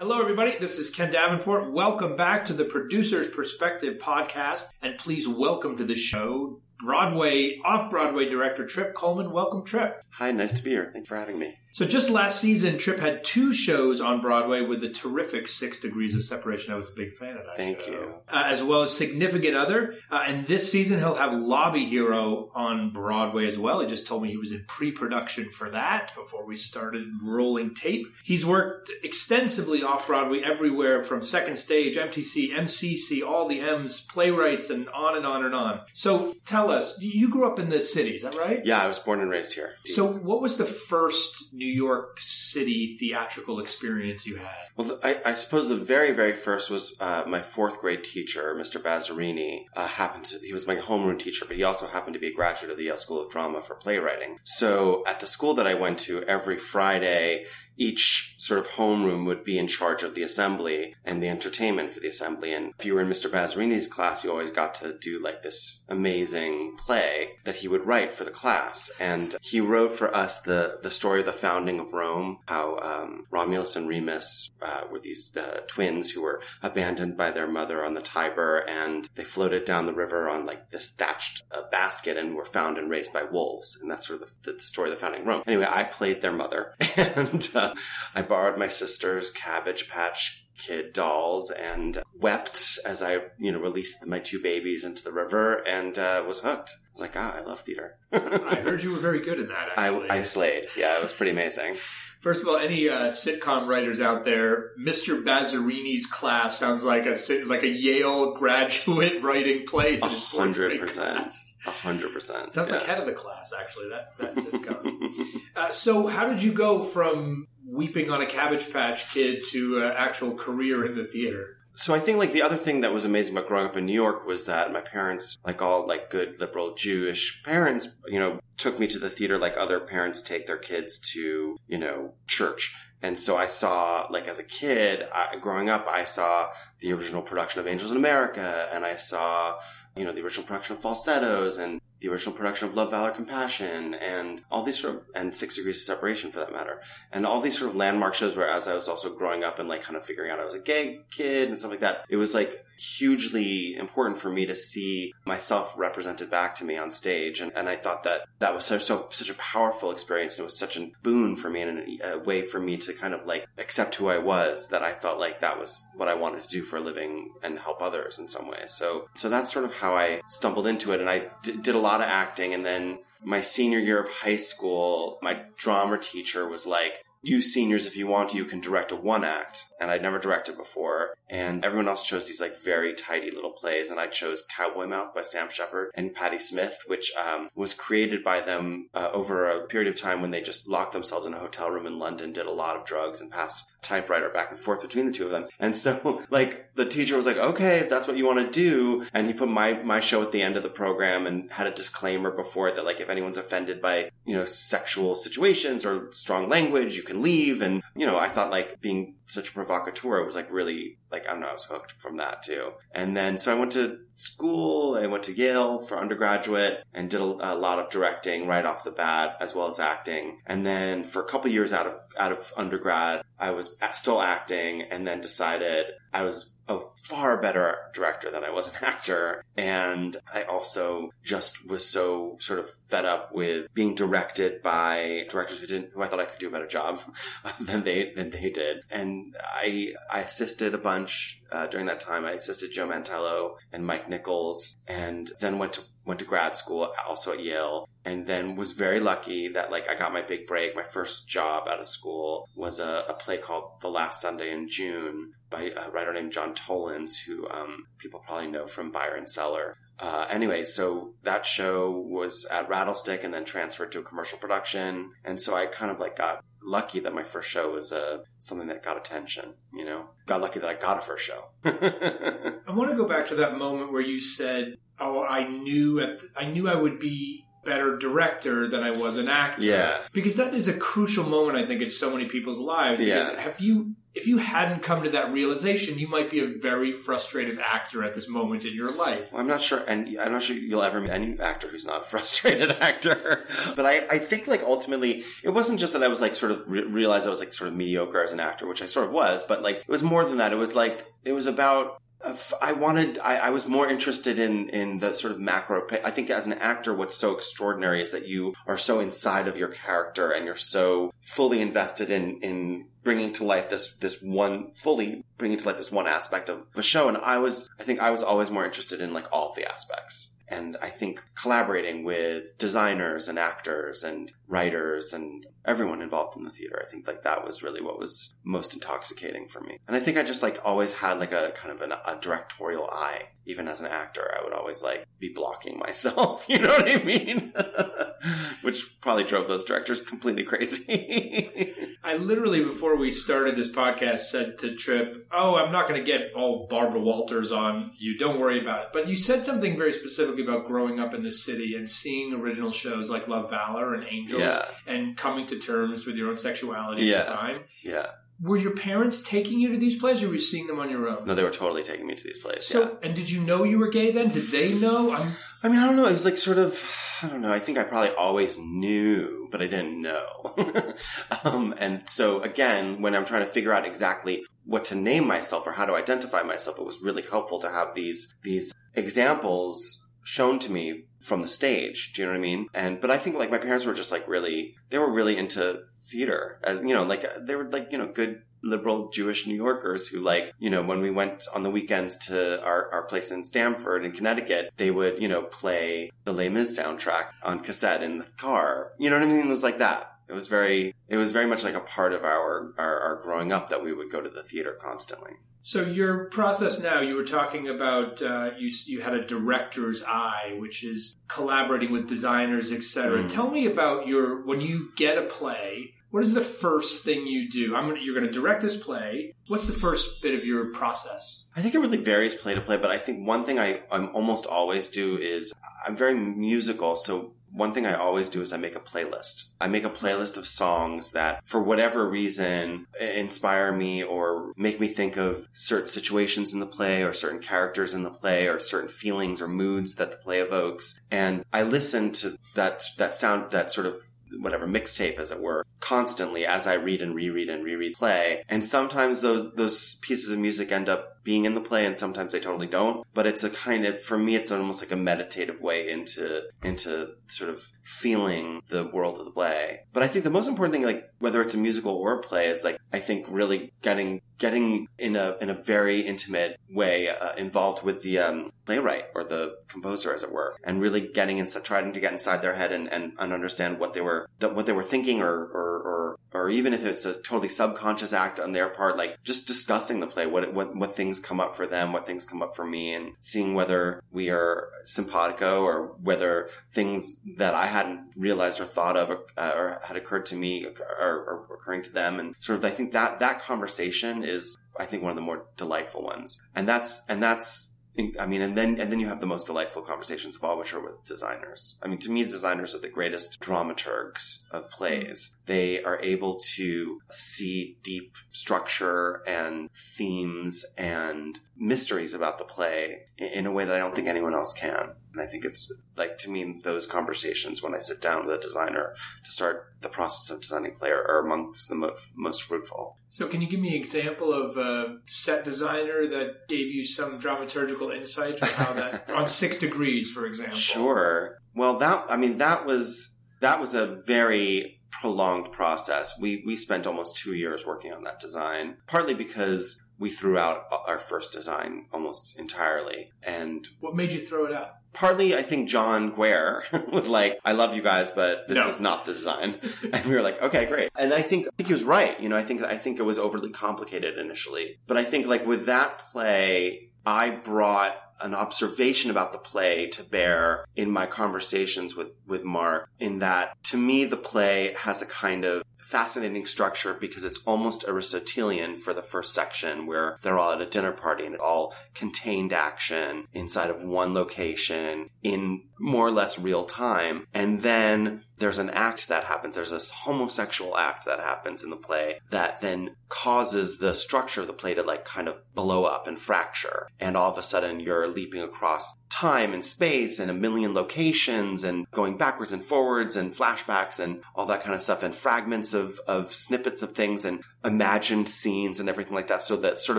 Hello, 0.00 0.18
everybody. 0.18 0.56
This 0.58 0.78
is 0.78 0.88
Ken 0.88 1.10
Davenport. 1.10 1.72
Welcome 1.72 2.16
back 2.16 2.46
to 2.46 2.54
the 2.54 2.64
Producer's 2.64 3.28
Perspective 3.28 3.98
podcast, 3.98 4.64
and 4.80 4.96
please 4.96 5.28
welcome 5.28 5.76
to 5.76 5.84
the 5.84 5.94
show 5.94 6.62
Broadway, 6.78 7.58
off 7.66 7.90
Broadway 7.90 8.26
director 8.26 8.64
Trip 8.64 8.94
Cullman. 8.94 9.30
Welcome, 9.30 9.62
Trip. 9.62 10.02
Hi, 10.20 10.32
nice 10.32 10.52
to 10.52 10.62
be 10.62 10.68
here. 10.68 10.90
Thanks 10.92 11.08
for 11.08 11.16
having 11.16 11.38
me. 11.38 11.56
So, 11.72 11.86
just 11.86 12.10
last 12.10 12.40
season, 12.40 12.78
Trip 12.78 12.98
had 12.98 13.22
two 13.22 13.54
shows 13.54 14.00
on 14.00 14.20
Broadway 14.20 14.60
with 14.60 14.80
the 14.80 14.90
terrific 14.90 15.46
Six 15.46 15.80
Degrees 15.80 16.16
of 16.16 16.24
Separation. 16.24 16.74
I 16.74 16.76
was 16.76 16.90
a 16.90 16.94
big 16.94 17.14
fan 17.14 17.38
of 17.38 17.46
that 17.46 17.56
Thank 17.56 17.80
show. 17.80 17.90
you. 17.92 18.14
Uh, 18.28 18.42
as 18.46 18.60
well 18.62 18.82
as 18.82 18.94
Significant 18.94 19.56
Other. 19.56 19.94
Uh, 20.10 20.24
and 20.26 20.46
this 20.48 20.70
season, 20.70 20.98
he'll 20.98 21.14
have 21.14 21.32
Lobby 21.32 21.86
Hero 21.86 22.50
on 22.56 22.92
Broadway 22.92 23.46
as 23.46 23.56
well. 23.56 23.80
He 23.80 23.86
just 23.86 24.08
told 24.08 24.22
me 24.22 24.30
he 24.30 24.36
was 24.36 24.50
in 24.50 24.64
pre 24.66 24.90
production 24.90 25.48
for 25.48 25.70
that 25.70 26.12
before 26.16 26.44
we 26.44 26.56
started 26.56 27.06
rolling 27.22 27.72
tape. 27.74 28.08
He's 28.24 28.44
worked 28.44 28.90
extensively 29.04 29.84
off 29.84 30.08
Broadway 30.08 30.40
everywhere 30.40 31.04
from 31.04 31.22
Second 31.22 31.56
Stage, 31.56 31.96
MTC, 31.96 32.52
MCC, 32.52 33.24
all 33.24 33.46
the 33.46 33.60
M's, 33.60 34.00
playwrights, 34.00 34.70
and 34.70 34.88
on 34.88 35.16
and 35.16 35.24
on 35.24 35.44
and 35.44 35.54
on. 35.54 35.82
So, 35.94 36.34
tell 36.46 36.68
us, 36.68 37.00
you 37.00 37.30
grew 37.30 37.50
up 37.50 37.60
in 37.60 37.70
the 37.70 37.80
city, 37.80 38.16
is 38.16 38.22
that 38.22 38.34
right? 38.34 38.66
Yeah, 38.66 38.82
I 38.82 38.88
was 38.88 38.98
born 38.98 39.20
and 39.20 39.30
raised 39.30 39.54
here. 39.54 39.74
So, 39.84 40.09
what 40.12 40.40
was 40.40 40.56
the 40.56 40.66
first 40.66 41.52
New 41.52 41.66
York 41.66 42.18
City 42.18 42.96
theatrical 42.98 43.60
experience 43.60 44.26
you 44.26 44.36
had? 44.36 44.48
Well, 44.76 44.98
I, 45.02 45.20
I 45.24 45.34
suppose 45.34 45.68
the 45.68 45.76
very, 45.76 46.12
very 46.12 46.34
first 46.34 46.70
was 46.70 46.94
uh, 47.00 47.24
my 47.26 47.42
fourth 47.42 47.80
grade 47.80 48.04
teacher, 48.04 48.54
Mr. 48.54 48.80
Bazzarini. 48.80 49.64
Uh, 49.74 49.86
happened 49.86 50.24
to 50.26 50.38
he 50.38 50.52
was 50.52 50.66
my 50.66 50.76
homeroom 50.76 51.18
teacher, 51.18 51.44
but 51.46 51.56
he 51.56 51.62
also 51.62 51.86
happened 51.86 52.14
to 52.14 52.20
be 52.20 52.28
a 52.28 52.34
graduate 52.34 52.70
of 52.70 52.78
the 52.78 52.84
Yale 52.84 52.96
School 52.96 53.20
of 53.20 53.30
Drama 53.30 53.62
for 53.62 53.74
playwriting. 53.74 54.38
So 54.44 55.02
at 55.06 55.20
the 55.20 55.26
school 55.26 55.54
that 55.54 55.66
I 55.66 55.74
went 55.74 55.98
to, 56.00 56.22
every 56.22 56.58
Friday, 56.58 57.46
each 57.76 58.34
sort 58.38 58.60
of 58.60 58.68
homeroom 58.68 59.26
would 59.26 59.44
be 59.44 59.58
in 59.58 59.66
charge 59.66 60.02
of 60.02 60.14
the 60.14 60.22
assembly 60.22 60.94
and 61.04 61.22
the 61.22 61.28
entertainment 61.28 61.92
for 61.92 62.00
the 62.00 62.08
assembly. 62.08 62.52
And 62.52 62.72
if 62.78 62.84
you 62.84 62.94
were 62.94 63.00
in 63.00 63.08
Mr. 63.08 63.30
Bazzarini's 63.30 63.86
class, 63.86 64.24
you 64.24 64.30
always 64.30 64.50
got 64.50 64.74
to 64.76 64.96
do 64.98 65.20
like 65.22 65.42
this 65.42 65.82
amazing 65.88 66.76
play 66.78 67.32
that 67.44 67.56
he 67.56 67.68
would 67.68 67.86
write 67.86 68.12
for 68.12 68.24
the 68.24 68.30
class. 68.30 68.90
And 69.00 69.36
he 69.40 69.60
wrote 69.60 69.92
for 69.92 70.14
us 70.14 70.40
the 70.42 70.78
the 70.82 70.90
story 70.90 71.20
of 71.20 71.26
the 71.26 71.32
founding 71.32 71.80
of 71.80 71.92
Rome, 71.92 72.38
how 72.46 72.78
um, 72.78 73.26
Romulus 73.30 73.76
and 73.76 73.88
Remus 73.88 74.50
uh, 74.62 74.82
were 74.90 75.00
these 75.00 75.36
uh, 75.36 75.60
twins 75.66 76.10
who 76.10 76.22
were 76.22 76.42
abandoned 76.62 77.16
by 77.16 77.30
their 77.30 77.46
mother 77.46 77.84
on 77.84 77.94
the 77.94 78.00
Tiber, 78.00 78.58
and 78.68 79.08
they 79.14 79.24
floated 79.24 79.64
down 79.64 79.86
the 79.86 79.94
river 79.94 80.28
on 80.28 80.46
like 80.46 80.70
this 80.70 80.90
thatched 80.90 81.44
uh, 81.50 81.62
basket 81.70 82.16
and 82.16 82.34
were 82.34 82.44
found 82.44 82.78
and 82.78 82.90
raised 82.90 83.12
by 83.12 83.24
wolves. 83.24 83.78
And 83.80 83.90
that's 83.90 84.06
sort 84.06 84.22
of 84.22 84.30
the, 84.42 84.52
the 84.52 84.60
story 84.60 84.90
of 84.90 84.94
the 84.94 85.00
founding 85.00 85.22
of 85.22 85.26
Rome. 85.26 85.42
Anyway, 85.46 85.66
I 85.68 85.84
played 85.84 86.20
their 86.20 86.32
mother, 86.32 86.74
and 86.96 87.48
uh, 87.54 87.69
I 88.14 88.22
borrowed 88.22 88.58
my 88.58 88.68
sister's 88.68 89.30
Cabbage 89.30 89.88
Patch 89.88 90.44
kid 90.58 90.92
dolls 90.92 91.50
and 91.50 92.02
wept 92.18 92.78
as 92.84 93.02
I, 93.02 93.18
you 93.38 93.50
know, 93.50 93.58
released 93.58 94.06
my 94.06 94.18
two 94.18 94.42
babies 94.42 94.84
into 94.84 95.02
the 95.02 95.12
river 95.12 95.66
and 95.66 95.98
uh, 95.98 96.22
was 96.26 96.40
hooked. 96.40 96.70
I 96.70 96.92
was 96.92 97.00
like, 97.00 97.16
ah, 97.16 97.36
I 97.36 97.40
love 97.40 97.60
theater. 97.60 97.96
I 98.12 98.18
heard 98.62 98.82
you 98.82 98.90
were 98.92 98.98
very 98.98 99.20
good 99.20 99.40
in 99.40 99.48
that. 99.48 99.68
I, 99.76 99.88
Actually, 99.88 100.10
I 100.10 100.22
slayed. 100.22 100.66
Yeah, 100.76 100.98
it 100.98 101.02
was 101.02 101.12
pretty 101.12 101.32
amazing. 101.32 101.76
First 102.20 102.42
of 102.42 102.48
all, 102.48 102.56
any 102.56 102.86
uh, 102.86 103.10
sitcom 103.10 103.66
writers 103.66 103.98
out 103.98 104.26
there, 104.26 104.72
Mr. 104.78 105.24
Bazzarini's 105.24 106.04
class 106.06 106.58
sounds 106.58 106.84
like 106.84 107.06
a 107.06 107.16
like 107.46 107.62
a 107.62 107.68
Yale 107.68 108.34
graduate 108.34 109.22
writing 109.22 109.64
plays. 109.66 110.02
A 110.02 110.06
in 110.06 110.12
his 110.12 110.24
fourth 110.24 110.42
hundred 110.42 110.78
percent. 110.80 111.32
A 111.66 111.70
hundred 111.70 112.12
percent. 112.12 112.52
Sounds 112.52 112.70
like 112.70 112.84
head 112.84 112.98
of 112.98 113.06
the 113.06 113.14
class, 113.14 113.54
actually. 113.58 113.88
That 113.88 114.18
that 114.18 114.34
sitcom. 114.34 115.22
uh, 115.56 115.70
so, 115.70 116.08
how 116.08 116.28
did 116.28 116.42
you 116.42 116.52
go 116.52 116.84
from 116.84 117.46
weeping 117.70 118.10
on 118.10 118.20
a 118.20 118.26
Cabbage 118.26 118.72
Patch 118.72 119.12
Kid 119.12 119.44
to 119.52 119.82
uh, 119.82 119.94
actual 119.96 120.34
career 120.34 120.84
in 120.84 120.96
the 120.96 121.04
theater? 121.04 121.56
so 121.80 121.94
I 121.94 121.98
think 121.98 122.18
like 122.18 122.32
the 122.32 122.42
other 122.42 122.58
thing 122.58 122.82
that 122.82 122.92
was 122.92 123.06
amazing 123.06 123.34
about 123.34 123.48
growing 123.48 123.66
up 123.66 123.76
in 123.76 123.86
New 123.86 123.94
York 123.94 124.26
was 124.26 124.44
that 124.44 124.70
my 124.70 124.82
parents, 124.82 125.38
like 125.46 125.62
all 125.62 125.86
like 125.86 126.10
good 126.10 126.38
liberal 126.38 126.74
Jewish 126.74 127.42
parents, 127.42 127.88
you 128.06 128.18
know, 128.18 128.38
took 128.58 128.78
me 128.78 128.86
to 128.88 128.98
the 128.98 129.08
theater 129.08 129.38
like 129.38 129.56
other 129.56 129.80
parents 129.80 130.20
take 130.20 130.46
their 130.46 130.58
kids 130.58 130.98
to, 131.12 131.56
you 131.68 131.78
know, 131.78 132.12
church. 132.26 132.76
And 133.02 133.18
so 133.18 133.38
I 133.38 133.46
saw, 133.46 134.06
like 134.10 134.28
as 134.28 134.38
a 134.38 134.44
kid, 134.44 135.08
I, 135.10 135.36
growing 135.40 135.70
up, 135.70 135.86
I 135.88 136.04
saw 136.04 136.50
the 136.80 136.92
original 136.92 137.22
production 137.22 137.60
of 137.60 137.66
Angels 137.66 137.92
in 137.92 137.96
America, 137.96 138.68
and 138.70 138.84
I 138.84 138.96
saw, 138.96 139.58
you 139.96 140.04
know, 140.04 140.12
the 140.12 140.20
original 140.20 140.46
production 140.46 140.76
of 140.76 140.82
Falsettos, 140.82 141.56
and 141.56 141.80
the 142.00 142.08
original 142.08 142.34
production 142.34 142.68
of 142.68 142.74
Love, 142.74 142.90
Valor, 142.90 143.12
Compassion, 143.12 143.94
and 143.94 144.42
all 144.50 144.62
these 144.62 144.78
sort 144.78 144.96
of, 144.96 145.02
and 145.14 145.34
Six 145.34 145.56
Degrees 145.56 145.76
of 145.76 145.82
Separation 145.82 146.32
for 146.32 146.40
that 146.40 146.52
matter, 146.52 146.80
and 147.12 147.26
all 147.26 147.40
these 147.40 147.58
sort 147.58 147.70
of 147.70 147.76
landmark 147.76 148.14
shows 148.14 148.36
where 148.36 148.48
as 148.48 148.66
I 148.66 148.74
was 148.74 148.88
also 148.88 149.14
growing 149.14 149.44
up 149.44 149.58
and 149.58 149.68
like 149.68 149.82
kind 149.82 149.96
of 149.96 150.04
figuring 150.04 150.30
out 150.30 150.40
I 150.40 150.44
was 150.44 150.54
a 150.54 150.60
gay 150.60 151.00
kid 151.10 151.48
and 151.48 151.58
stuff 151.58 151.70
like 151.70 151.80
that, 151.80 152.04
it 152.08 152.16
was 152.16 152.34
like 152.34 152.64
hugely 152.80 153.76
important 153.76 154.18
for 154.18 154.30
me 154.30 154.46
to 154.46 154.56
see 154.56 155.12
myself 155.26 155.74
represented 155.76 156.30
back 156.30 156.54
to 156.54 156.64
me 156.64 156.78
on 156.78 156.90
stage. 156.90 157.40
And, 157.40 157.52
and 157.54 157.68
I 157.68 157.76
thought 157.76 158.04
that 158.04 158.22
that 158.38 158.54
was 158.54 158.64
so, 158.64 158.78
so, 158.78 159.06
such 159.10 159.28
a 159.28 159.34
powerful 159.34 159.90
experience. 159.90 160.34
And 160.34 160.40
it 160.40 160.44
was 160.44 160.58
such 160.58 160.78
a 160.78 160.90
boon 161.02 161.36
for 161.36 161.50
me 161.50 161.60
and 161.60 162.00
a, 162.00 162.14
a 162.14 162.18
way 162.18 162.46
for 162.46 162.58
me 162.58 162.78
to 162.78 162.94
kind 162.94 163.12
of 163.12 163.26
like 163.26 163.46
accept 163.58 163.96
who 163.96 164.08
I 164.08 164.18
was 164.18 164.68
that 164.68 164.82
I 164.82 164.92
felt 164.92 165.20
like 165.20 165.40
that 165.40 165.58
was 165.58 165.86
what 165.94 166.08
I 166.08 166.14
wanted 166.14 166.42
to 166.44 166.48
do 166.48 166.62
for 166.62 166.76
a 166.76 166.80
living 166.80 167.32
and 167.42 167.58
help 167.58 167.82
others 167.82 168.18
in 168.18 168.28
some 168.28 168.48
ways. 168.48 168.72
So, 168.72 169.08
so 169.14 169.28
that's 169.28 169.52
sort 169.52 169.66
of 169.66 169.74
how 169.74 169.94
I 169.94 170.22
stumbled 170.26 170.66
into 170.66 170.92
it. 170.92 171.00
And 171.00 171.10
I 171.10 171.28
d- 171.42 171.58
did 171.60 171.74
a 171.74 171.78
lot 171.78 171.89
of 171.96 172.06
acting. 172.06 172.54
And 172.54 172.64
then 172.64 173.00
my 173.22 173.40
senior 173.40 173.80
year 173.80 174.00
of 174.00 174.08
high 174.08 174.36
school, 174.36 175.18
my 175.22 175.42
drama 175.56 175.98
teacher 175.98 176.48
was 176.48 176.66
like, 176.66 177.04
you 177.22 177.42
seniors, 177.42 177.84
if 177.84 177.96
you 177.96 178.06
want 178.06 178.30
to, 178.30 178.38
you 178.38 178.46
can 178.46 178.60
direct 178.60 178.92
a 178.92 178.96
one 178.96 179.24
act. 179.24 179.66
And 179.78 179.90
I'd 179.90 180.00
never 180.00 180.18
directed 180.18 180.56
before. 180.56 181.14
And 181.28 181.64
everyone 181.64 181.88
else 181.88 182.02
chose 182.02 182.26
these 182.26 182.40
like 182.40 182.56
very 182.56 182.94
tidy 182.94 183.30
little 183.30 183.50
plays. 183.50 183.90
And 183.90 184.00
I 184.00 184.06
chose 184.06 184.44
Cowboy 184.56 184.86
Mouth 184.86 185.14
by 185.14 185.22
Sam 185.22 185.50
Shepard 185.50 185.90
and 185.94 186.14
Patti 186.14 186.38
Smith, 186.38 186.78
which 186.86 187.12
um, 187.16 187.50
was 187.54 187.74
created 187.74 188.24
by 188.24 188.40
them 188.40 188.88
uh, 188.94 189.10
over 189.12 189.50
a 189.50 189.66
period 189.66 189.92
of 189.92 190.00
time 190.00 190.22
when 190.22 190.30
they 190.30 190.40
just 190.40 190.66
locked 190.66 190.92
themselves 190.92 191.26
in 191.26 191.34
a 191.34 191.38
hotel 191.38 191.70
room 191.70 191.86
in 191.86 191.98
London, 191.98 192.32
did 192.32 192.46
a 192.46 192.50
lot 192.50 192.76
of 192.76 192.86
drugs, 192.86 193.20
and 193.20 193.30
passed 193.30 193.69
typewriter 193.82 194.28
back 194.30 194.50
and 194.50 194.58
forth 194.58 194.82
between 194.82 195.06
the 195.06 195.12
two 195.12 195.24
of 195.24 195.30
them. 195.30 195.46
And 195.58 195.74
so, 195.74 196.22
like, 196.30 196.74
the 196.74 196.86
teacher 196.86 197.16
was 197.16 197.26
like, 197.26 197.36
okay, 197.36 197.78
if 197.78 197.88
that's 197.88 198.06
what 198.06 198.16
you 198.16 198.26
want 198.26 198.38
to 198.38 198.50
do. 198.50 199.06
And 199.12 199.26
he 199.26 199.32
put 199.32 199.48
my, 199.48 199.74
my 199.82 200.00
show 200.00 200.22
at 200.22 200.32
the 200.32 200.42
end 200.42 200.56
of 200.56 200.62
the 200.62 200.68
program 200.68 201.26
and 201.26 201.50
had 201.50 201.66
a 201.66 201.72
disclaimer 201.74 202.30
before 202.30 202.68
it 202.68 202.76
that, 202.76 202.84
like, 202.84 203.00
if 203.00 203.08
anyone's 203.08 203.36
offended 203.36 203.80
by, 203.80 204.10
you 204.24 204.36
know, 204.36 204.44
sexual 204.44 205.14
situations 205.14 205.84
or 205.84 206.12
strong 206.12 206.48
language, 206.48 206.96
you 206.96 207.02
can 207.02 207.22
leave. 207.22 207.62
And, 207.62 207.82
you 207.94 208.06
know, 208.06 208.18
I 208.18 208.28
thought, 208.28 208.50
like, 208.50 208.80
being 208.80 209.16
such 209.26 209.50
a 209.50 209.52
provocateur 209.52 210.24
was, 210.24 210.34
like, 210.34 210.50
really, 210.50 210.98
like, 211.10 211.26
I 211.26 211.32
don't 211.32 211.40
know, 211.40 211.48
I 211.48 211.52
was 211.52 211.64
hooked 211.64 211.92
from 211.92 212.16
that 212.18 212.42
too. 212.42 212.72
And 212.92 213.16
then, 213.16 213.38
so 213.38 213.54
I 213.54 213.58
went 213.58 213.72
to 213.72 214.00
school, 214.12 214.96
I 214.96 215.06
went 215.06 215.24
to 215.24 215.36
Yale 215.36 215.78
for 215.78 215.98
undergraduate 215.98 216.84
and 216.92 217.10
did 217.10 217.20
a, 217.20 217.24
a 217.24 217.54
lot 217.54 217.78
of 217.78 217.90
directing 217.90 218.46
right 218.46 218.64
off 218.64 218.84
the 218.84 218.90
bat, 218.90 219.36
as 219.40 219.54
well 219.54 219.68
as 219.68 219.78
acting. 219.78 220.40
And 220.46 220.64
then 220.66 221.04
for 221.04 221.22
a 221.22 221.28
couple 221.28 221.50
years 221.50 221.72
out 221.72 221.86
of, 221.86 221.94
out 222.18 222.32
of 222.32 222.52
undergrad, 222.56 223.22
I 223.40 223.52
was 223.52 223.76
still 223.94 224.20
acting 224.20 224.82
and 224.82 225.06
then 225.06 225.20
decided 225.20 225.86
I 226.12 226.22
was 226.22 226.50
a 226.70 226.80
far 227.02 227.36
better 227.42 227.76
director 227.92 228.30
than 228.30 228.44
I 228.44 228.50
was 228.50 228.70
an 228.70 228.84
actor. 228.84 229.44
And 229.56 230.16
I 230.32 230.44
also 230.44 231.10
just 231.24 231.68
was 231.68 231.84
so 231.84 232.36
sort 232.40 232.60
of 232.60 232.70
fed 232.86 233.04
up 233.04 233.34
with 233.34 233.66
being 233.74 233.96
directed 233.96 234.62
by 234.62 235.24
directors 235.28 235.58
who 235.58 235.66
didn't, 235.66 235.90
who 235.92 236.02
I 236.02 236.06
thought 236.06 236.20
I 236.20 236.26
could 236.26 236.38
do 236.38 236.48
a 236.48 236.52
better 236.52 236.68
job 236.68 237.00
than 237.60 237.82
they, 237.82 238.12
than 238.14 238.30
they 238.30 238.50
did. 238.50 238.82
And 238.88 239.36
I, 239.44 239.94
I 240.08 240.20
assisted 240.20 240.72
a 240.72 240.78
bunch 240.78 241.42
uh, 241.50 241.66
during 241.66 241.86
that 241.86 242.00
time. 242.00 242.24
I 242.24 242.32
assisted 242.32 242.70
Joe 242.72 242.86
Mantello 242.86 243.56
and 243.72 243.84
Mike 243.84 244.08
Nichols 244.08 244.76
and 244.86 245.30
then 245.40 245.58
went 245.58 245.72
to 245.74 245.82
went 246.06 246.18
to 246.18 246.24
grad 246.26 246.56
school 246.56 246.92
also 247.06 247.32
at 247.32 247.44
Yale 247.44 247.88
and 248.04 248.26
then 248.26 248.56
was 248.56 248.72
very 248.72 248.98
lucky 248.98 249.48
that 249.48 249.70
like 249.70 249.88
I 249.88 249.94
got 249.94 250.12
my 250.12 250.22
big 250.22 250.46
break. 250.46 250.74
My 250.74 250.82
first 250.82 251.28
job 251.28 251.68
out 251.68 251.78
of 251.78 251.86
school 251.86 252.48
was 252.56 252.80
a, 252.80 253.04
a 253.08 253.14
play 253.14 253.36
called 253.36 253.80
The 253.80 253.88
Last 253.88 254.20
Sunday 254.20 254.50
in 254.52 254.68
June 254.68 255.34
by 255.50 255.72
a 255.76 255.90
writer 255.90 256.12
named 256.12 256.32
John 256.32 256.54
Tolins, 256.54 257.18
who 257.26 257.48
um, 257.48 257.86
people 257.98 258.20
probably 258.20 258.48
know 258.48 258.66
from 258.66 258.90
Buyer 258.90 259.20
& 259.24 259.26
Cellar. 259.26 259.76
Uh, 259.98 260.26
anyway, 260.30 260.64
so 260.64 261.14
that 261.24 261.44
show 261.44 261.90
was 261.90 262.46
at 262.50 262.68
Rattlestick 262.68 263.22
and 263.24 263.34
then 263.34 263.44
transferred 263.44 263.92
to 263.92 263.98
a 263.98 264.02
commercial 264.02 264.38
production. 264.38 265.10
And 265.24 265.40
so 265.40 265.54
I 265.54 265.66
kind 265.66 265.90
of 265.90 265.98
like 265.98 266.16
got 266.16 266.42
lucky 266.62 267.00
that 267.00 267.14
my 267.14 267.22
first 267.22 267.50
show 267.50 267.72
was 267.72 267.92
uh, 267.92 268.18
something 268.38 268.68
that 268.68 268.82
got 268.82 268.96
attention, 268.96 269.54
you 269.74 269.84
know? 269.84 270.06
Got 270.26 270.40
lucky 270.40 270.60
that 270.60 270.68
I 270.70 270.74
got 270.74 270.98
a 270.98 271.02
first 271.02 271.24
show. 271.24 271.46
I 271.64 272.72
want 272.72 272.90
to 272.90 272.96
go 272.96 273.06
back 273.06 273.26
to 273.26 273.34
that 273.36 273.58
moment 273.58 273.92
where 273.92 274.00
you 274.00 274.20
said, 274.20 274.76
"Oh, 274.98 275.24
I 275.24 275.46
knew 275.46 276.00
at 276.00 276.20
I 276.36 276.46
knew 276.46 276.68
I 276.68 276.76
would 276.76 276.98
be 276.98 277.44
better 277.64 277.96
director 277.96 278.68
than 278.68 278.82
I 278.82 278.90
was 278.90 279.16
an 279.16 279.28
actor." 279.28 279.62
Yeah. 279.62 279.98
because 280.12 280.36
that 280.36 280.54
is 280.54 280.68
a 280.68 280.74
crucial 280.74 281.24
moment. 281.24 281.58
I 281.58 281.66
think 281.66 281.82
in 281.82 281.90
so 281.90 282.10
many 282.10 282.26
people's 282.26 282.58
lives. 282.58 283.00
Yeah. 283.00 283.38
have 283.38 283.60
you? 283.60 283.94
If 284.12 284.26
you 284.26 284.38
hadn't 284.38 284.82
come 284.82 285.04
to 285.04 285.10
that 285.10 285.32
realization, 285.32 285.96
you 285.96 286.08
might 286.08 286.30
be 286.30 286.40
a 286.40 286.46
very 286.48 286.92
frustrated 286.92 287.60
actor 287.60 288.02
at 288.02 288.12
this 288.12 288.28
moment 288.28 288.64
in 288.64 288.74
your 288.74 288.90
life. 288.90 289.30
Well, 289.32 289.40
I'm 289.40 289.46
not 289.46 289.62
sure, 289.62 289.84
and 289.86 290.18
I'm 290.18 290.32
not 290.32 290.42
sure 290.42 290.56
you'll 290.56 290.82
ever 290.82 291.00
meet 291.00 291.12
any 291.12 291.38
actor 291.38 291.68
who's 291.68 291.84
not 291.84 292.02
a 292.02 292.04
frustrated 292.10 292.72
actor. 292.72 293.46
But 293.76 293.86
I, 293.86 294.06
I 294.10 294.18
think 294.18 294.48
like 294.48 294.64
ultimately, 294.64 295.22
it 295.44 295.50
wasn't 295.50 295.78
just 295.78 295.92
that 295.92 296.02
I 296.02 296.08
was 296.08 296.20
like 296.20 296.34
sort 296.34 296.50
of 296.50 296.64
re- 296.66 296.82
realized 296.82 297.28
I 297.28 297.30
was 297.30 297.38
like 297.38 297.52
sort 297.52 297.68
of 297.68 297.76
mediocre 297.76 298.20
as 298.20 298.32
an 298.32 298.40
actor, 298.40 298.66
which 298.66 298.82
I 298.82 298.86
sort 298.86 299.06
of 299.06 299.12
was, 299.12 299.44
but 299.44 299.62
like 299.62 299.76
it 299.76 299.88
was 299.88 300.02
more 300.02 300.24
than 300.24 300.38
that. 300.38 300.52
It 300.52 300.56
was 300.56 300.74
like 300.74 301.06
it 301.24 301.32
was 301.32 301.46
about. 301.46 302.02
Uh, 302.22 302.36
I 302.60 302.72
wanted. 302.72 303.18
I, 303.18 303.36
I 303.36 303.50
was 303.50 303.66
more 303.66 303.88
interested 303.88 304.38
in 304.38 304.68
in 304.70 304.98
the 304.98 305.14
sort 305.14 305.32
of 305.32 305.40
macro. 305.40 305.86
I 306.04 306.10
think 306.10 306.30
as 306.30 306.46
an 306.46 306.54
actor, 306.54 306.94
what's 306.94 307.16
so 307.16 307.34
extraordinary 307.36 308.02
is 308.02 308.12
that 308.12 308.28
you 308.28 308.54
are 308.66 308.78
so 308.78 309.00
inside 309.00 309.48
of 309.48 309.56
your 309.56 309.68
character 309.68 310.30
and 310.30 310.44
you're 310.44 310.56
so 310.56 311.12
fully 311.22 311.60
invested 311.60 312.10
in 312.10 312.40
in 312.42 312.86
bringing 313.02 313.32
to 313.34 313.44
life 313.44 313.70
this 313.70 313.94
this 313.94 314.20
one 314.20 314.72
fully 314.82 315.24
bringing 315.38 315.58
to 315.58 315.66
life 315.66 315.78
this 315.78 315.92
one 315.92 316.06
aspect 316.06 316.48
of 316.48 316.66
the 316.74 316.82
show. 316.82 317.08
And 317.08 317.16
I 317.16 317.38
was. 317.38 317.68
I 317.78 317.84
think 317.84 318.00
I 318.00 318.10
was 318.10 318.22
always 318.22 318.50
more 318.50 318.64
interested 318.64 319.00
in 319.00 319.12
like 319.12 319.26
all 319.32 319.50
of 319.50 319.56
the 319.56 319.70
aspects. 319.70 320.36
And 320.48 320.76
I 320.82 320.88
think 320.88 321.22
collaborating 321.40 322.02
with 322.02 322.58
designers 322.58 323.28
and 323.28 323.38
actors 323.38 324.02
and 324.02 324.32
writers 324.48 325.12
and 325.12 325.46
everyone 325.64 326.02
involved 326.02 326.36
in 326.36 326.44
the 326.44 326.50
theater, 326.50 326.82
I 326.84 326.90
think 326.90 327.06
like 327.06 327.22
that 327.22 327.44
was 327.44 327.62
really 327.62 327.80
what 327.82 327.98
was 327.98 328.34
most 328.44 328.74
intoxicating 328.74 329.48
for 329.48 329.60
me. 329.60 329.78
And 329.86 329.96
I 329.96 330.00
think 330.00 330.16
I 330.18 330.22
just 330.22 330.42
like 330.42 330.60
always 330.64 330.92
had 330.94 331.18
like 331.18 331.32
a 331.32 331.52
kind 331.54 331.72
of 331.74 331.80
an, 331.82 331.92
a 331.92 332.16
directorial 332.20 332.88
eye. 332.90 333.28
Even 333.46 333.66
as 333.68 333.80
an 333.80 333.86
actor, 333.86 334.30
I 334.38 334.44
would 334.44 334.52
always 334.52 334.82
like 334.82 335.06
be 335.18 335.32
blocking 335.34 335.78
myself. 335.86 336.44
You 336.48 336.58
know 336.58 336.68
what 336.68 336.88
I 336.88 337.02
mean? 337.02 337.52
Which 338.62 339.00
probably 339.00 339.24
drove 339.24 339.48
those 339.48 339.64
directors 339.64 340.00
completely 340.02 340.44
crazy. 340.44 341.74
I 342.04 342.16
literally, 342.16 342.62
before 342.62 342.96
we 342.96 343.10
started 343.10 343.56
this 343.56 343.68
podcast, 343.70 344.20
said 344.20 344.58
to 344.58 344.74
Trip, 344.74 345.26
Oh, 345.32 345.56
I'm 345.56 345.72
not 345.72 345.88
going 345.88 345.98
to 346.00 346.06
get 346.06 346.32
all 346.34 346.66
Barbara 346.68 347.00
Walters 347.00 347.50
on 347.50 347.92
you. 347.98 348.18
Don't 348.18 348.38
worry 348.40 348.60
about 348.60 348.82
it. 348.84 348.88
But 348.92 349.08
you 349.08 349.16
said 349.16 349.44
something 349.44 349.76
very 349.76 349.92
specifically 349.92 350.42
about 350.44 350.66
growing 350.66 351.00
up 351.00 351.14
in 351.14 351.22
the 351.22 351.32
city 351.32 351.74
and 351.76 351.88
seeing 351.90 352.32
original 352.34 352.70
shows 352.70 353.10
like 353.10 353.26
Love, 353.28 353.50
Valor, 353.50 353.94
and 353.94 354.04
Angels 354.08 354.40
Yeah. 354.40 354.64
and 354.86 355.16
coming 355.16 355.46
to 355.50 355.58
terms 355.58 356.06
with 356.06 356.16
your 356.16 356.28
own 356.30 356.36
sexuality 356.36 357.04
Yeah. 357.04 357.18
at 357.18 357.26
the 357.26 357.32
time. 357.32 357.60
yeah. 357.82 358.06
Were 358.42 358.56
your 358.56 358.74
parents 358.74 359.20
taking 359.20 359.60
you 359.60 359.70
to 359.72 359.76
these 359.78 359.98
plays 359.98 360.22
or 360.22 360.28
were 360.28 360.32
you 360.34 360.40
seeing 360.40 360.66
them 360.66 360.78
on 360.80 360.88
your 360.88 361.06
own? 361.06 361.26
No, 361.26 361.34
they 361.34 361.42
were 361.44 361.50
totally 361.50 361.82
taking 361.82 362.06
me 362.06 362.14
to 362.14 362.24
these 362.24 362.38
plays. 362.38 362.64
So, 362.66 362.82
yeah. 362.82 362.88
and 363.02 363.14
did 363.14 363.30
you 363.30 363.42
know 363.42 363.64
you 363.64 363.78
were 363.78 363.90
gay 363.90 364.12
then? 364.12 364.30
Did 364.30 364.44
they 364.44 364.78
know? 364.78 365.12
I'm, 365.14 365.32
I 365.62 365.68
mean, 365.68 365.78
I 365.78 365.84
don't 365.86 365.96
know. 365.96 366.06
It 366.06 366.12
was 366.12 366.24
like 366.24 366.38
sort 366.38 366.56
of, 366.56 366.82
I 367.22 367.28
don't 367.28 367.42
know. 367.42 367.52
I 367.52 367.58
think 367.58 367.76
I 367.76 367.82
probably 367.82 368.14
always 368.14 368.56
knew, 368.58 369.46
but 369.52 369.60
I 369.60 369.66
didn't 369.66 370.00
know. 370.00 370.54
um, 371.44 371.74
and 371.76 372.08
so 372.08 372.40
again, 372.40 373.02
when 373.02 373.14
I'm 373.14 373.26
trying 373.26 373.44
to 373.44 373.52
figure 373.52 373.74
out 373.74 373.84
exactly 373.86 374.42
what 374.64 374.86
to 374.86 374.94
name 374.94 375.26
myself 375.26 375.66
or 375.66 375.72
how 375.72 375.84
to 375.84 375.94
identify 375.94 376.42
myself, 376.42 376.78
it 376.78 376.86
was 376.86 377.02
really 377.02 377.22
helpful 377.30 377.60
to 377.60 377.68
have 377.68 377.94
these, 377.94 378.34
these 378.42 378.72
examples 378.94 380.06
shown 380.22 380.58
to 380.60 380.70
me 380.70 381.04
from 381.20 381.42
the 381.42 381.48
stage. 381.48 382.12
Do 382.14 382.22
you 382.22 382.26
know 382.26 382.32
what 382.32 382.38
I 382.38 382.42
mean? 382.42 382.68
And, 382.74 383.00
but 383.00 383.10
I 383.10 383.18
think 383.18 383.36
like 383.36 383.50
my 383.50 383.58
parents 383.58 383.86
were 383.86 383.94
just 383.94 384.12
like 384.12 384.26
really, 384.28 384.76
they 384.90 384.98
were 384.98 385.12
really 385.12 385.36
into 385.36 385.82
theater 386.06 386.58
as, 386.64 386.80
you 386.82 386.94
know, 386.94 387.04
like 387.04 387.24
they 387.38 387.56
were 387.56 387.70
like, 387.70 387.92
you 387.92 387.98
know, 387.98 388.08
good 388.08 388.42
liberal 388.62 389.10
Jewish 389.10 389.46
New 389.46 389.54
Yorkers 389.54 390.08
who 390.08 390.20
like, 390.20 390.52
you 390.58 390.70
know, 390.70 390.82
when 390.82 391.00
we 391.00 391.10
went 391.10 391.44
on 391.54 391.62
the 391.62 391.70
weekends 391.70 392.16
to 392.26 392.62
our, 392.62 392.90
our 392.92 393.02
place 393.04 393.30
in 393.30 393.44
Stamford 393.44 394.04
in 394.04 394.12
Connecticut, 394.12 394.72
they 394.76 394.90
would, 394.90 395.20
you 395.20 395.28
know, 395.28 395.42
play 395.42 396.10
the 396.24 396.32
Les 396.32 396.48
Mis 396.48 396.78
soundtrack 396.78 397.28
on 397.42 397.60
cassette 397.60 398.02
in 398.02 398.18
the 398.18 398.26
car. 398.36 398.92
You 398.98 399.10
know 399.10 399.18
what 399.18 399.28
I 399.28 399.30
mean? 399.32 399.46
It 399.46 399.50
was 399.50 399.62
like 399.62 399.78
that. 399.78 400.14
It 400.30 400.34
was 400.34 400.46
very, 400.46 400.94
it 401.08 401.16
was 401.16 401.32
very 401.32 401.46
much 401.46 401.64
like 401.64 401.74
a 401.74 401.80
part 401.80 402.12
of 402.12 402.24
our, 402.24 402.72
our, 402.78 403.00
our 403.00 403.20
growing 403.22 403.52
up 403.52 403.68
that 403.70 403.82
we 403.82 403.92
would 403.92 404.12
go 404.12 404.20
to 404.20 404.30
the 404.30 404.44
theater 404.44 404.78
constantly. 404.80 405.32
So 405.62 405.82
your 405.82 406.26
process 406.26 406.80
now, 406.80 407.00
you 407.00 407.16
were 407.16 407.24
talking 407.24 407.68
about 407.68 408.22
uh, 408.22 408.52
you 408.58 408.70
you 408.86 409.02
had 409.02 409.12
a 409.12 409.26
director's 409.26 410.02
eye, 410.02 410.56
which 410.58 410.82
is 410.82 411.16
collaborating 411.28 411.92
with 411.92 412.08
designers, 412.08 412.72
etc. 412.72 413.24
Mm. 413.24 413.28
Tell 413.28 413.50
me 413.50 413.66
about 413.66 414.06
your 414.06 414.46
when 414.46 414.60
you 414.60 414.90
get 414.96 415.18
a 415.18 415.22
play. 415.22 415.94
What 416.10 416.24
is 416.24 416.34
the 416.34 416.40
first 416.40 417.04
thing 417.04 417.26
you 417.26 417.48
do? 417.48 417.76
I'm 417.76 417.88
gonna, 417.88 418.00
you're 418.02 418.16
going 418.16 418.26
to 418.26 418.32
direct 418.32 418.62
this 418.62 418.76
play. 418.76 419.32
What's 419.46 419.66
the 419.66 419.72
first 419.72 420.20
bit 420.22 420.34
of 420.34 420.44
your 420.44 420.72
process? 420.72 421.46
I 421.54 421.62
think 421.62 421.74
it 421.74 421.78
really 421.78 421.98
varies 421.98 422.34
play 422.34 422.54
to 422.54 422.60
play, 422.60 422.78
but 422.78 422.90
I 422.90 422.98
think 422.98 423.26
one 423.26 423.44
thing 423.44 423.60
I 423.60 423.82
I'm 423.92 424.08
almost 424.14 424.46
always 424.46 424.90
do 424.90 425.18
is 425.18 425.52
I'm 425.86 425.96
very 425.96 426.14
musical, 426.14 426.96
so 426.96 427.34
one 427.52 427.72
thing 427.72 427.86
I 427.86 427.94
always 427.94 428.28
do 428.28 428.42
is 428.42 428.52
I 428.52 428.56
make 428.56 428.76
a 428.76 428.80
playlist. 428.80 429.44
I 429.60 429.68
make 429.68 429.84
a 429.84 429.90
playlist 429.90 430.36
of 430.36 430.46
songs 430.46 431.12
that, 431.12 431.46
for 431.46 431.62
whatever 431.62 432.08
reason, 432.08 432.86
inspire 433.00 433.72
me 433.72 434.02
or 434.02 434.52
make 434.56 434.80
me 434.80 434.88
think 434.88 435.16
of 435.16 435.48
certain 435.52 435.88
situations 435.88 436.54
in 436.54 436.60
the 436.60 436.66
play 436.66 437.02
or 437.02 437.12
certain 437.12 437.40
characters 437.40 437.94
in 437.94 438.02
the 438.02 438.10
play 438.10 438.46
or 438.46 438.60
certain 438.60 438.88
feelings 438.88 439.40
or 439.40 439.48
moods 439.48 439.96
that 439.96 440.10
the 440.10 440.16
play 440.18 440.40
evokes. 440.40 441.00
And 441.10 441.44
I 441.52 441.62
listen 441.62 442.12
to 442.12 442.38
that, 442.54 442.84
that 442.98 443.14
sound, 443.14 443.50
that 443.50 443.72
sort 443.72 443.86
of 443.86 443.96
whatever 444.38 444.66
mixtape 444.66 445.18
as 445.18 445.30
it 445.30 445.40
were 445.40 445.64
constantly 445.80 446.46
as 446.46 446.66
I 446.66 446.74
read 446.74 447.02
and 447.02 447.14
reread 447.14 447.48
and 447.48 447.64
reread 447.64 447.94
play. 447.94 448.44
And 448.48 448.64
sometimes 448.64 449.20
those 449.20 449.52
those 449.54 449.96
pieces 449.96 450.30
of 450.30 450.38
music 450.38 450.70
end 450.70 450.88
up 450.88 451.19
being 451.22 451.44
in 451.44 451.54
the 451.54 451.60
play 451.60 451.86
and 451.86 451.96
sometimes 451.96 452.32
they 452.32 452.40
totally 452.40 452.66
don't. 452.66 453.06
But 453.14 453.26
it's 453.26 453.44
a 453.44 453.50
kind 453.50 453.86
of 453.86 454.02
for 454.02 454.18
me 454.18 454.34
it's 454.34 454.50
almost 454.50 454.82
like 454.82 454.92
a 454.92 454.96
meditative 454.96 455.60
way 455.60 455.88
into 455.90 456.44
into 456.62 457.14
sort 457.28 457.50
of 457.50 457.62
feeling 457.82 458.62
the 458.68 458.84
world 458.84 459.18
of 459.18 459.24
the 459.24 459.30
play. 459.30 459.80
But 459.92 460.02
I 460.02 460.08
think 460.08 460.24
the 460.24 460.30
most 460.30 460.48
important 460.48 460.74
thing, 460.74 460.84
like 460.84 461.10
whether 461.18 461.40
it's 461.40 461.54
a 461.54 461.58
musical 461.58 461.94
or 461.94 462.18
a 462.18 462.22
play, 462.22 462.48
is 462.48 462.64
like 462.64 462.78
I 462.92 462.98
think 462.98 463.26
really 463.28 463.72
getting 463.82 464.20
getting 464.38 464.88
in 464.98 465.16
a 465.16 465.36
in 465.40 465.50
a 465.50 465.62
very 465.62 466.00
intimate 466.00 466.58
way 466.70 467.08
uh, 467.08 467.34
involved 467.34 467.84
with 467.84 468.02
the 468.02 468.18
um, 468.18 468.50
playwright 468.64 469.04
or 469.14 469.22
the 469.22 469.56
composer, 469.68 470.12
as 470.14 470.22
it 470.22 470.32
were, 470.32 470.56
and 470.64 470.80
really 470.80 471.00
getting 471.00 471.38
inside, 471.38 471.64
trying 471.64 471.92
to 471.92 472.00
get 472.00 472.12
inside 472.12 472.42
their 472.42 472.54
head 472.54 472.72
and, 472.72 472.90
and, 472.92 473.12
and 473.18 473.32
understand 473.32 473.78
what 473.78 473.94
they 473.94 474.00
were 474.00 474.28
what 474.40 474.66
they 474.66 474.72
were 474.72 474.82
thinking, 474.82 475.20
or, 475.20 475.34
or 475.34 475.70
or 475.82 476.09
or 476.32 476.48
even 476.48 476.72
if 476.72 476.84
it's 476.84 477.04
a 477.04 477.14
totally 477.22 477.48
subconscious 477.48 478.12
act 478.12 478.38
on 478.38 478.52
their 478.52 478.68
part, 478.68 478.96
like 478.96 479.22
just 479.24 479.46
discussing 479.46 480.00
the 480.00 480.06
play, 480.06 480.26
what 480.26 480.52
what 480.54 480.76
what 480.76 480.94
things 480.94 481.18
come 481.18 481.40
up 481.40 481.56
for 481.56 481.66
them, 481.66 481.92
what 481.92 482.06
things 482.06 482.26
come 482.26 482.42
up 482.42 482.54
for 482.56 482.64
me, 482.64 482.94
and 482.94 483.12
seeing 483.20 483.54
whether 483.54 484.02
we 484.10 484.30
are 484.30 484.70
simpatico 484.84 485.62
or 485.62 485.94
whether 486.02 486.48
things 486.72 487.20
that 487.36 487.54
I 487.54 487.66
hadn't 487.66 488.12
realized 488.16 488.60
or 488.60 488.66
thought 488.66 488.96
of 488.96 489.10
or, 489.10 489.18
uh, 489.36 489.52
or 489.54 489.80
had 489.82 489.96
occurred 489.96 490.26
to 490.26 490.36
me 490.36 490.66
are 490.98 491.44
occurring 491.52 491.82
to 491.82 491.92
them, 491.92 492.20
and 492.20 492.34
sort 492.40 492.58
of 492.58 492.64
I 492.64 492.70
think 492.70 492.92
that 492.92 493.20
that 493.20 493.42
conversation 493.42 494.24
is 494.24 494.56
I 494.78 494.86
think 494.86 495.02
one 495.02 495.10
of 495.10 495.16
the 495.16 495.22
more 495.22 495.46
delightful 495.56 496.02
ones, 496.02 496.40
and 496.54 496.68
that's 496.68 497.04
and 497.08 497.22
that's 497.22 497.69
I 498.18 498.26
mean, 498.26 498.40
and 498.40 498.56
then 498.56 498.80
and 498.80 498.90
then 498.90 499.00
you 499.00 499.08
have 499.08 499.20
the 499.20 499.26
most 499.26 499.46
delightful 499.46 499.82
conversations 499.82 500.36
of 500.36 500.44
all, 500.44 500.58
which 500.58 500.72
are 500.72 500.80
with 500.80 501.04
designers. 501.04 501.76
I 501.82 501.88
mean, 501.88 501.98
to 501.98 502.10
me, 502.10 502.24
designers 502.24 502.74
are 502.74 502.78
the 502.78 502.88
greatest 502.88 503.40
dramaturgs 503.40 504.44
of 504.50 504.70
plays. 504.70 505.36
They 505.46 505.82
are 505.82 506.00
able 506.00 506.38
to 506.56 507.00
see 507.10 507.78
deep 507.82 508.14
structure 508.32 509.22
and 509.26 509.70
themes 509.96 510.64
and 510.78 511.38
mysteries 511.56 512.14
about 512.14 512.38
the 512.38 512.44
play 512.44 513.02
in 513.18 513.46
a 513.46 513.50
way 513.50 513.64
that 513.64 513.76
I 513.76 513.78
don't 513.78 513.94
think 513.94 514.08
anyone 514.08 514.34
else 514.34 514.52
can. 514.52 514.90
And 515.12 515.20
I 515.20 515.26
think 515.26 515.44
it's 515.44 515.70
like 515.96 516.18
to 516.18 516.30
me, 516.30 516.60
those 516.62 516.86
conversations 516.86 517.62
when 517.62 517.74
I 517.74 517.80
sit 517.80 518.00
down 518.00 518.24
with 518.24 518.34
a 518.34 518.38
designer 518.38 518.94
to 519.24 519.30
start 519.32 519.74
the 519.80 519.88
process 519.88 520.34
of 520.34 520.40
designing 520.40 520.74
play 520.74 520.90
are, 520.90 521.02
are 521.02 521.24
amongst 521.24 521.68
the 521.68 521.74
most, 521.74 522.08
most 522.14 522.42
fruitful. 522.44 522.96
So, 523.08 523.26
can 523.26 523.40
you 523.40 523.48
give 523.48 523.60
me 523.60 523.70
an 523.70 523.74
example 523.74 524.32
of 524.32 524.56
a 524.56 524.98
set 525.06 525.44
designer 525.44 526.06
that 526.06 526.48
gave 526.48 526.68
you 526.68 526.84
some 526.84 527.18
dramaturgical 527.18 527.94
insight 527.94 528.40
or 528.40 528.46
how 528.46 528.72
that 528.74 529.08
on 529.10 529.26
Six 529.26 529.58
Degrees, 529.58 530.10
for 530.10 530.26
example? 530.26 530.56
Sure. 530.56 531.38
Well, 531.54 531.78
that 531.78 532.06
I 532.08 532.16
mean 532.16 532.38
that 532.38 532.66
was 532.66 533.18
that 533.40 533.60
was 533.60 533.74
a 533.74 533.86
very 534.06 534.79
prolonged 534.90 535.52
process. 535.52 536.18
We 536.18 536.42
we 536.46 536.56
spent 536.56 536.86
almost 536.86 537.16
two 537.16 537.34
years 537.34 537.66
working 537.66 537.92
on 537.92 538.04
that 538.04 538.20
design, 538.20 538.76
partly 538.86 539.14
because 539.14 539.80
we 539.98 540.10
threw 540.10 540.38
out 540.38 540.64
our 540.86 540.98
first 540.98 541.32
design 541.32 541.86
almost 541.92 542.38
entirely. 542.38 543.10
And 543.22 543.68
what 543.80 543.94
made 543.94 544.10
you 544.10 544.18
throw 544.18 544.46
it 544.46 544.52
out? 544.52 544.70
Partly, 544.92 545.36
I 545.36 545.42
think 545.42 545.68
John 545.68 546.12
Guare 546.12 546.64
was 546.92 547.06
like, 547.06 547.38
"I 547.44 547.52
love 547.52 547.76
you 547.76 547.82
guys, 547.82 548.10
but 548.10 548.48
this 548.48 548.56
no. 548.56 548.68
is 548.68 548.80
not 548.80 549.04
the 549.04 549.12
design." 549.12 549.56
and 549.92 550.04
we 550.06 550.14
were 550.14 550.22
like, 550.22 550.42
"Okay, 550.42 550.66
great." 550.66 550.90
And 550.96 551.14
I 551.14 551.22
think 551.22 551.46
I 551.46 551.50
think 551.56 551.68
he 551.68 551.72
was 551.72 551.84
right. 551.84 552.18
You 552.18 552.28
know, 552.28 552.36
I 552.36 552.42
think 552.42 552.62
I 552.62 552.76
think 552.76 552.98
it 552.98 553.04
was 553.04 553.18
overly 553.18 553.50
complicated 553.50 554.18
initially, 554.18 554.78
but 554.86 554.96
I 554.96 555.04
think 555.04 555.26
like 555.26 555.46
with 555.46 555.66
that 555.66 556.00
play, 556.10 556.90
I 557.06 557.30
brought 557.30 557.96
an 558.22 558.34
observation 558.34 559.10
about 559.10 559.32
the 559.32 559.38
play 559.38 559.88
to 559.88 560.02
bear 560.02 560.64
in 560.76 560.90
my 560.90 561.06
conversations 561.06 561.94
with, 561.94 562.08
with 562.26 562.44
Mark 562.44 562.88
in 562.98 563.18
that 563.20 563.62
to 563.64 563.76
me 563.76 564.04
the 564.04 564.16
play 564.16 564.74
has 564.76 565.02
a 565.02 565.06
kind 565.06 565.44
of 565.44 565.62
fascinating 565.90 566.46
structure 566.46 566.94
because 566.94 567.24
it's 567.24 567.40
almost 567.44 567.84
Aristotelian 567.88 568.76
for 568.76 568.94
the 568.94 569.02
first 569.02 569.34
section 569.34 569.86
where 569.86 570.18
they're 570.22 570.38
all 570.38 570.52
at 570.52 570.60
a 570.60 570.66
dinner 570.66 570.92
party 570.92 571.26
and 571.26 571.34
it's 571.34 571.42
all 571.42 571.74
contained 571.94 572.52
action 572.52 573.26
inside 573.32 573.70
of 573.70 573.82
one 573.82 574.14
location 574.14 575.10
in 575.24 575.64
more 575.80 576.06
or 576.06 576.10
less 576.12 576.38
real 576.38 576.64
time. 576.64 577.26
And 577.34 577.62
then 577.62 578.22
there's 578.38 578.58
an 578.58 578.70
act 578.70 579.08
that 579.08 579.24
happens. 579.24 579.56
There's 579.56 579.70
this 579.70 579.90
homosexual 579.90 580.76
act 580.76 581.06
that 581.06 581.18
happens 581.18 581.64
in 581.64 581.70
the 581.70 581.76
play 581.76 582.20
that 582.30 582.60
then 582.60 582.94
causes 583.08 583.78
the 583.78 583.94
structure 583.94 584.42
of 584.42 584.46
the 584.46 584.52
play 584.52 584.74
to 584.74 584.82
like 584.84 585.04
kind 585.04 585.26
of 585.26 585.38
blow 585.54 585.84
up 585.84 586.06
and 586.06 586.20
fracture. 586.20 586.86
And 587.00 587.16
all 587.16 587.32
of 587.32 587.38
a 587.38 587.42
sudden 587.42 587.80
you're 587.80 588.06
leaping 588.10 588.42
across 588.42 588.96
time 589.10 589.52
and 589.52 589.64
space 589.64 590.18
and 590.18 590.30
a 590.30 590.34
million 590.34 590.72
locations 590.72 591.64
and 591.64 591.90
going 591.90 592.16
backwards 592.16 592.52
and 592.52 592.62
forwards 592.62 593.16
and 593.16 593.34
flashbacks 593.34 593.98
and 593.98 594.22
all 594.34 594.46
that 594.46 594.62
kind 594.62 594.74
of 594.74 594.80
stuff 594.80 595.02
and 595.02 595.14
fragments 595.14 595.74
of, 595.74 596.00
of 596.06 596.32
snippets 596.32 596.82
of 596.82 596.92
things 596.92 597.24
and 597.24 597.42
imagined 597.64 598.28
scenes 598.28 598.80
and 598.80 598.88
everything 598.88 599.14
like 599.14 599.28
that. 599.28 599.42
So 599.42 599.56
that 599.56 599.80
sort 599.80 599.98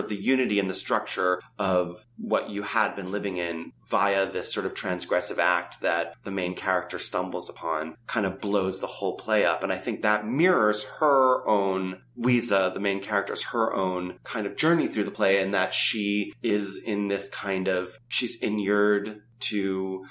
of 0.00 0.08
the 0.08 0.16
unity 0.16 0.58
and 0.58 0.68
the 0.68 0.74
structure 0.74 1.40
of 1.58 2.04
what 2.16 2.50
you 2.50 2.62
had 2.62 2.96
been 2.96 3.12
living 3.12 3.36
in 3.36 3.72
via 3.88 4.30
this 4.30 4.52
sort 4.52 4.66
of 4.66 4.74
transgressive 4.74 5.38
act 5.38 5.82
that 5.82 6.14
the 6.24 6.30
main 6.30 6.54
character 6.54 6.98
stumbles 6.98 7.48
upon 7.48 7.96
kind 8.06 8.24
of 8.24 8.40
blows 8.40 8.80
the 8.80 8.86
whole 8.86 9.16
play 9.16 9.44
up. 9.44 9.62
And 9.62 9.72
I 9.72 9.76
think 9.76 10.02
that 10.02 10.26
mirrors 10.26 10.84
her 10.84 11.46
own 11.46 12.02
Ouisa, 12.18 12.72
the 12.72 12.80
main 12.80 13.00
character's 13.00 13.42
her 13.42 13.72
own 13.72 14.18
kind 14.24 14.46
of 14.46 14.56
journey 14.56 14.86
through 14.86 15.04
the 15.04 15.10
play 15.10 15.40
and 15.40 15.54
that 15.54 15.72
she 15.72 16.32
is 16.42 16.82
in 16.82 17.08
this 17.08 17.28
kind 17.30 17.68
of, 17.68 17.98
she's 18.08 18.36
inured 18.36 19.01
to 19.42 20.04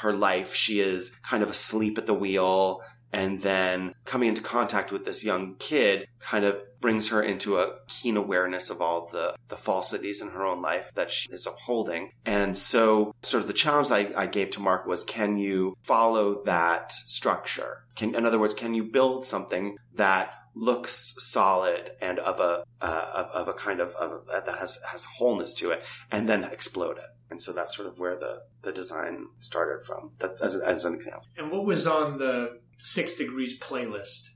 her 0.00 0.12
life. 0.12 0.54
She 0.54 0.80
is 0.80 1.14
kind 1.22 1.42
of 1.42 1.50
asleep 1.50 1.98
at 1.98 2.06
the 2.06 2.14
wheel 2.14 2.82
and 3.12 3.40
then 3.40 3.94
coming 4.04 4.28
into 4.28 4.42
contact 4.42 4.92
with 4.92 5.04
this 5.04 5.24
young 5.24 5.56
kid 5.58 6.06
kind 6.20 6.44
of 6.44 6.60
brings 6.80 7.08
her 7.08 7.22
into 7.22 7.58
a 7.58 7.76
keen 7.88 8.16
awareness 8.16 8.70
of 8.70 8.80
all 8.80 9.08
the, 9.10 9.34
the 9.48 9.56
falsities 9.56 10.20
in 10.20 10.28
her 10.28 10.44
own 10.44 10.62
life 10.62 10.92
that 10.94 11.10
she 11.10 11.30
is 11.32 11.46
upholding. 11.46 12.10
And 12.24 12.56
so 12.56 13.14
sort 13.22 13.42
of 13.42 13.46
the 13.46 13.54
challenge 13.54 13.90
I, 13.90 14.12
I 14.16 14.26
gave 14.26 14.50
to 14.50 14.60
Mark 14.60 14.86
was 14.86 15.02
can 15.02 15.38
you 15.38 15.76
follow 15.82 16.42
that 16.44 16.92
structure? 16.92 17.84
Can, 17.96 18.14
in 18.14 18.26
other 18.26 18.38
words, 18.38 18.54
can 18.54 18.74
you 18.74 18.84
build 18.84 19.24
something 19.24 19.76
that 19.94 20.34
looks 20.54 21.14
solid 21.18 21.92
and 22.00 22.18
of 22.18 22.40
a 22.40 22.64
uh, 22.80 23.28
of 23.32 23.48
a 23.48 23.52
kind 23.52 23.80
of, 23.80 23.94
of 23.94 24.22
a, 24.28 24.40
that 24.44 24.58
has 24.58 24.78
has 24.90 25.04
wholeness 25.04 25.54
to 25.54 25.70
it, 25.70 25.84
and 26.10 26.28
then 26.28 26.42
explode 26.44 26.98
it. 26.98 27.04
And 27.30 27.42
so 27.42 27.52
that's 27.52 27.76
sort 27.76 27.88
of 27.88 27.98
where 27.98 28.16
the 28.16 28.42
the 28.62 28.72
design 28.72 29.26
started 29.40 29.86
from. 29.86 30.12
That 30.18 30.40
as, 30.40 30.56
as 30.56 30.84
an 30.84 30.94
example. 30.94 31.24
And 31.36 31.50
what 31.50 31.64
was 31.64 31.86
on 31.86 32.18
the 32.18 32.60
Six 32.78 33.14
Degrees 33.14 33.58
playlist? 33.58 34.30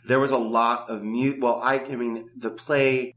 there 0.04 0.20
was 0.20 0.30
a 0.30 0.38
lot 0.38 0.90
of 0.90 1.02
mute. 1.02 1.40
Well, 1.40 1.60
I 1.62 1.78
I 1.78 1.96
mean 1.96 2.28
the 2.36 2.50
play 2.50 3.14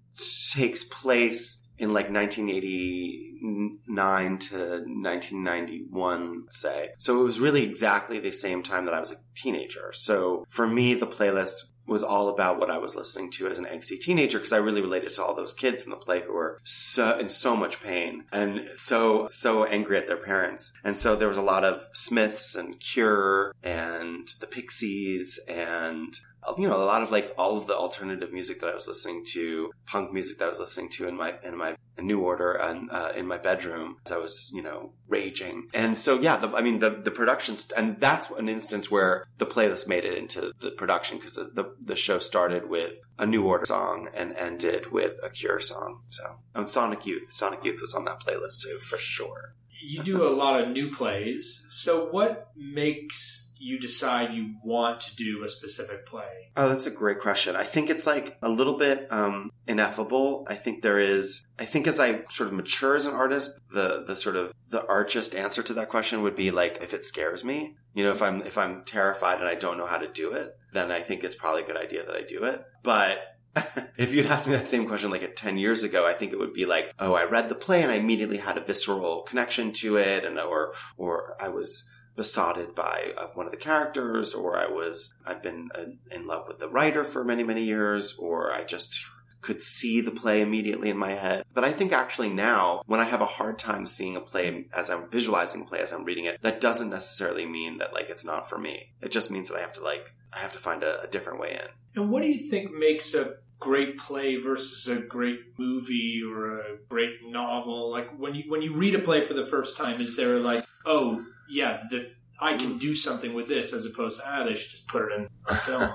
takes 0.54 0.86
place 0.86 1.62
in 1.78 1.94
like 1.94 2.10
1989 2.10 4.38
to 4.38 4.56
1991, 4.56 6.46
say. 6.50 6.92
So 6.98 7.20
it 7.20 7.24
was 7.24 7.38
really 7.40 7.64
exactly 7.64 8.20
the 8.20 8.32
same 8.32 8.64
time 8.64 8.86
that 8.86 8.94
I 8.94 9.02
was 9.02 9.12
a 9.12 9.18
teenager. 9.36 9.92
So 9.94 10.46
for 10.48 10.66
me, 10.66 10.94
the 10.94 11.06
playlist 11.06 11.66
was 11.88 12.04
all 12.04 12.30
about 12.30 12.60
what 12.60 12.72
I 12.72 12.78
was 12.78 12.96
listening 12.96 13.32
to 13.32 13.48
as 13.48 13.58
an 13.58 13.66
angsty 13.66 14.00
teenager 14.00 14.40
because 14.40 14.54
I 14.54 14.58
really 14.58 14.82
related 14.82 15.14
to 15.16 15.24
all 15.24 15.36
those 15.36 15.54
kids 15.54 15.84
in 15.84 15.92
the 15.92 15.96
play 15.96 16.22
who 16.22 16.34
were 16.34 16.60
so 16.64 17.18
in 17.18 17.30
so 17.30 17.56
much 17.56 17.82
pain 17.82 18.26
and 18.32 18.70
so 18.76 19.28
so 19.30 19.66
angry 19.66 19.98
at 19.98 20.08
their 20.08 20.18
parents. 20.18 20.74
And 20.84 20.98
so 20.98 21.16
there 21.16 21.28
was 21.28 21.38
a 21.38 21.42
lot 21.42 21.64
of 21.64 21.84
Smiths 21.94 22.56
and 22.56 22.80
Cure 22.80 23.54
and 23.64 24.28
the 24.40 24.48
Pixies 24.48 25.40
and 25.48 26.14
you 26.58 26.68
know, 26.68 26.76
a 26.76 26.86
lot 26.86 27.04
of 27.04 27.12
like 27.12 27.34
all 27.38 27.58
of 27.58 27.68
the 27.68 27.76
alternative 27.76 28.32
music 28.32 28.62
that 28.62 28.70
I 28.70 28.74
was 28.74 28.88
listening 28.88 29.26
to, 29.34 29.72
punk 29.86 30.12
music 30.12 30.38
that 30.40 30.46
I 30.46 30.50
was 30.50 30.60
listening 30.60 30.90
to 30.92 31.08
in 31.08 31.16
my 31.16 31.36
in 31.44 31.58
my 31.58 31.76
New 31.98 32.22
Order 32.22 32.54
and 32.54 32.90
uh, 32.92 33.14
in 33.16 33.26
my 33.26 33.38
bedroom 33.38 33.98
as 34.06 34.12
I 34.12 34.18
was, 34.18 34.52
you 34.54 34.62
know, 34.62 34.94
raging. 35.08 35.70
And 35.74 35.98
so, 35.98 36.20
yeah, 36.20 36.38
the, 36.38 36.50
I 36.50 36.62
mean, 36.62 36.80
the 36.80 36.90
the 36.90 37.12
production, 37.12 37.58
and 37.76 37.98
that's 37.98 38.30
an 38.32 38.50
instance 38.50 38.92
where 38.92 39.26
the 39.38 39.46
playlist 39.46 39.88
made 39.88 40.06
it 40.06 40.18
into 40.18 40.52
the 40.60 40.72
production 40.72 41.18
because 41.18 41.36
the, 41.36 41.46
the, 41.54 41.76
the 41.80 41.96
show 41.96 42.20
started 42.20 42.70
with 42.70 43.00
a 43.18 43.26
New 43.26 43.46
Order 43.46 43.66
song 43.66 44.10
and 44.14 44.36
ended 44.36 44.92
with 44.92 45.20
a 45.24 45.30
Cure 45.30 45.60
song. 45.60 46.02
So, 46.10 46.38
and 46.54 46.70
Sonic 46.70 47.06
Youth, 47.06 47.32
Sonic 47.32 47.64
Youth 47.64 47.80
was 47.82 47.94
on 47.94 48.06
that 48.06 48.20
playlist 48.20 48.62
too, 48.62 48.80
for 48.80 48.98
sure. 48.98 49.54
You 49.82 50.04
do 50.04 50.28
a 50.28 50.34
lot 50.34 50.62
of 50.62 50.70
new 50.70 50.92
plays. 50.92 51.66
So, 51.70 52.06
what 52.10 52.50
makes 52.56 53.45
you 53.58 53.80
decide 53.80 54.34
you 54.34 54.56
want 54.64 55.02
to 55.02 55.16
do 55.16 55.44
a 55.44 55.50
specific 55.50 56.06
play? 56.06 56.52
Oh, 56.58 56.70
that's 56.70 56.88
a 56.88 56.92
great 56.92 57.20
question. 57.20 57.56
I 57.56 57.64
think 57.64 57.90
it's 57.90 58.06
like 58.06 58.38
a 58.42 58.50
little 58.50 58.78
bit 58.78 59.08
um, 59.12 59.52
ineffable. 59.68 60.46
I 60.50 60.56
think 60.56 60.82
there 60.82 61.00
is. 61.00 61.46
I 61.60 61.66
think 61.66 61.88
as 61.88 62.00
I 62.00 62.24
sort 62.30 62.48
of 62.48 62.54
mature 62.54 62.96
as 62.96 63.06
an 63.06 63.14
artist, 63.14 63.60
the 63.72 64.04
the 64.06 64.16
sort 64.16 64.36
of 64.36 64.54
the 64.70 64.82
archest 64.82 65.38
answer 65.38 65.64
to 65.64 65.74
that 65.74 65.90
question 65.90 66.22
would 66.22 66.36
be 66.36 66.52
like 66.52 66.80
if 66.82 66.94
it 66.94 67.04
scares 67.06 67.44
me. 67.44 67.76
You 67.94 68.04
know, 68.04 68.12
if 68.12 68.22
I'm 68.22 68.42
if 68.42 68.58
I'm 68.58 68.84
terrified 68.84 69.40
and 69.40 69.48
I 69.48 69.56
don't 69.56 69.78
know 69.78 69.88
how 69.88 69.98
to 69.98 70.08
do 70.08 70.34
it, 70.34 70.58
then 70.74 70.92
I 70.92 71.02
think 71.02 71.24
it's 71.24 71.36
probably 71.36 71.64
a 71.64 71.68
good 71.68 71.78
idea 71.78 72.06
that 72.06 72.16
I 72.16 72.24
do 72.24 72.44
it. 72.44 72.64
But 72.84 73.20
if 73.98 74.14
you'd 74.14 74.26
asked 74.26 74.48
me 74.48 74.56
that 74.56 74.68
same 74.68 74.88
question 74.88 75.10
like 75.10 75.24
at 75.24 75.36
10 75.36 75.58
years 75.58 75.84
ago, 75.84 76.06
I 76.06 76.14
think 76.14 76.34
it 76.34 76.40
would 76.40 76.54
be 76.54 76.66
like, 76.66 76.94
oh, 77.00 77.14
I 77.14 77.24
read 77.24 77.50
the 77.50 77.56
play 77.56 77.82
and 77.82 77.92
I 77.92 77.96
immediately 77.96 78.38
had 78.38 78.58
a 78.58 78.62
visceral 78.62 79.24
connection 79.24 79.72
to 79.74 79.98
it 79.98 80.26
and 80.26 80.38
or 80.40 80.74
or 80.98 81.38
I 81.40 81.50
was 81.50 81.90
besotted 82.16 82.74
by 82.74 83.14
uh, 83.18 83.28
one 83.34 83.46
of 83.46 83.52
the 83.52 83.58
characters 83.58 84.34
or 84.34 84.58
I 84.58 84.68
was 84.68 85.14
I've 85.26 85.44
been 85.44 85.70
uh, 85.76 85.86
in 86.12 86.28
love 86.28 86.48
with 86.48 86.60
the 86.60 86.70
writer 86.70 87.04
for 87.04 87.24
many 87.24 87.44
many 87.44 87.64
years 87.64 88.16
or 88.18 88.52
I 88.54 88.64
just 88.64 89.06
could 89.46 89.62
see 89.62 90.02
the 90.02 90.12
play 90.12 90.42
immediately 90.42 90.90
in 90.90 90.98
my 90.98 91.12
head. 91.12 91.46
But 91.54 91.64
I 91.64 91.72
think 91.72 91.94
actually 91.94 92.30
now, 92.30 92.82
when 92.88 93.00
I 93.00 93.04
have 93.04 93.22
a 93.22 93.28
hard 93.28 93.60
time 93.60 93.86
seeing 93.86 94.16
a 94.16 94.22
play 94.22 94.66
as 94.74 94.90
I'm 94.90 95.08
visualizing 95.08 95.62
a 95.62 95.66
play 95.66 95.82
as 95.82 95.94
I'm 95.94 96.04
reading 96.04 96.26
it, 96.26 96.42
that 96.42 96.60
doesn't 96.60 96.90
necessarily 96.90 97.46
mean 97.46 97.78
that 97.78 97.94
like 97.94 98.10
it's 98.10 98.26
not 98.26 98.50
for 98.50 98.58
me. 98.58 98.94
It 99.02 99.12
just 99.12 99.30
means 99.30 99.50
that 99.50 99.58
I 99.58 99.62
have 99.62 99.74
to 99.74 99.84
like 99.84 100.16
I 100.34 100.40
have 100.40 100.54
to 100.54 100.60
find 100.60 100.82
a, 100.82 101.04
a 101.04 101.08
different 101.08 101.40
way 101.40 101.54
in. 101.54 102.02
And 102.02 102.12
what 102.12 102.24
do 102.24 102.28
you 102.28 102.50
think 102.50 102.74
makes 102.74 103.14
a 103.14 103.36
great 103.60 104.00
play 104.00 104.38
versus 104.38 104.88
a 104.88 105.00
great 105.00 105.40
movie 105.60 106.24
or 106.28 106.62
a 106.62 106.78
great 106.90 107.24
novel? 107.24 107.92
Like 107.92 108.10
when 108.18 108.34
you 108.34 108.46
when 108.48 108.64
you 108.64 108.74
read 108.74 108.96
a 108.96 109.00
play 109.00 109.24
for 109.24 109.36
the 109.36 109.46
first 109.46 109.78
time, 109.78 110.02
is 110.02 110.16
there 110.16 110.40
like, 110.40 110.66
oh 110.88 111.24
yeah, 111.50 111.84
the 111.90 112.10
I 112.40 112.58
can 112.58 112.78
do 112.78 112.94
something 112.96 113.34
with 113.34 113.48
this 113.48 113.72
as 113.72 113.86
opposed 113.86 114.20
to 114.20 114.24
ah, 114.28 114.44
they 114.44 114.56
should 114.56 114.72
just 114.72 114.88
put 114.88 115.04
it 115.04 115.12
in 115.14 115.30
a 115.48 115.56
film. 115.68 115.90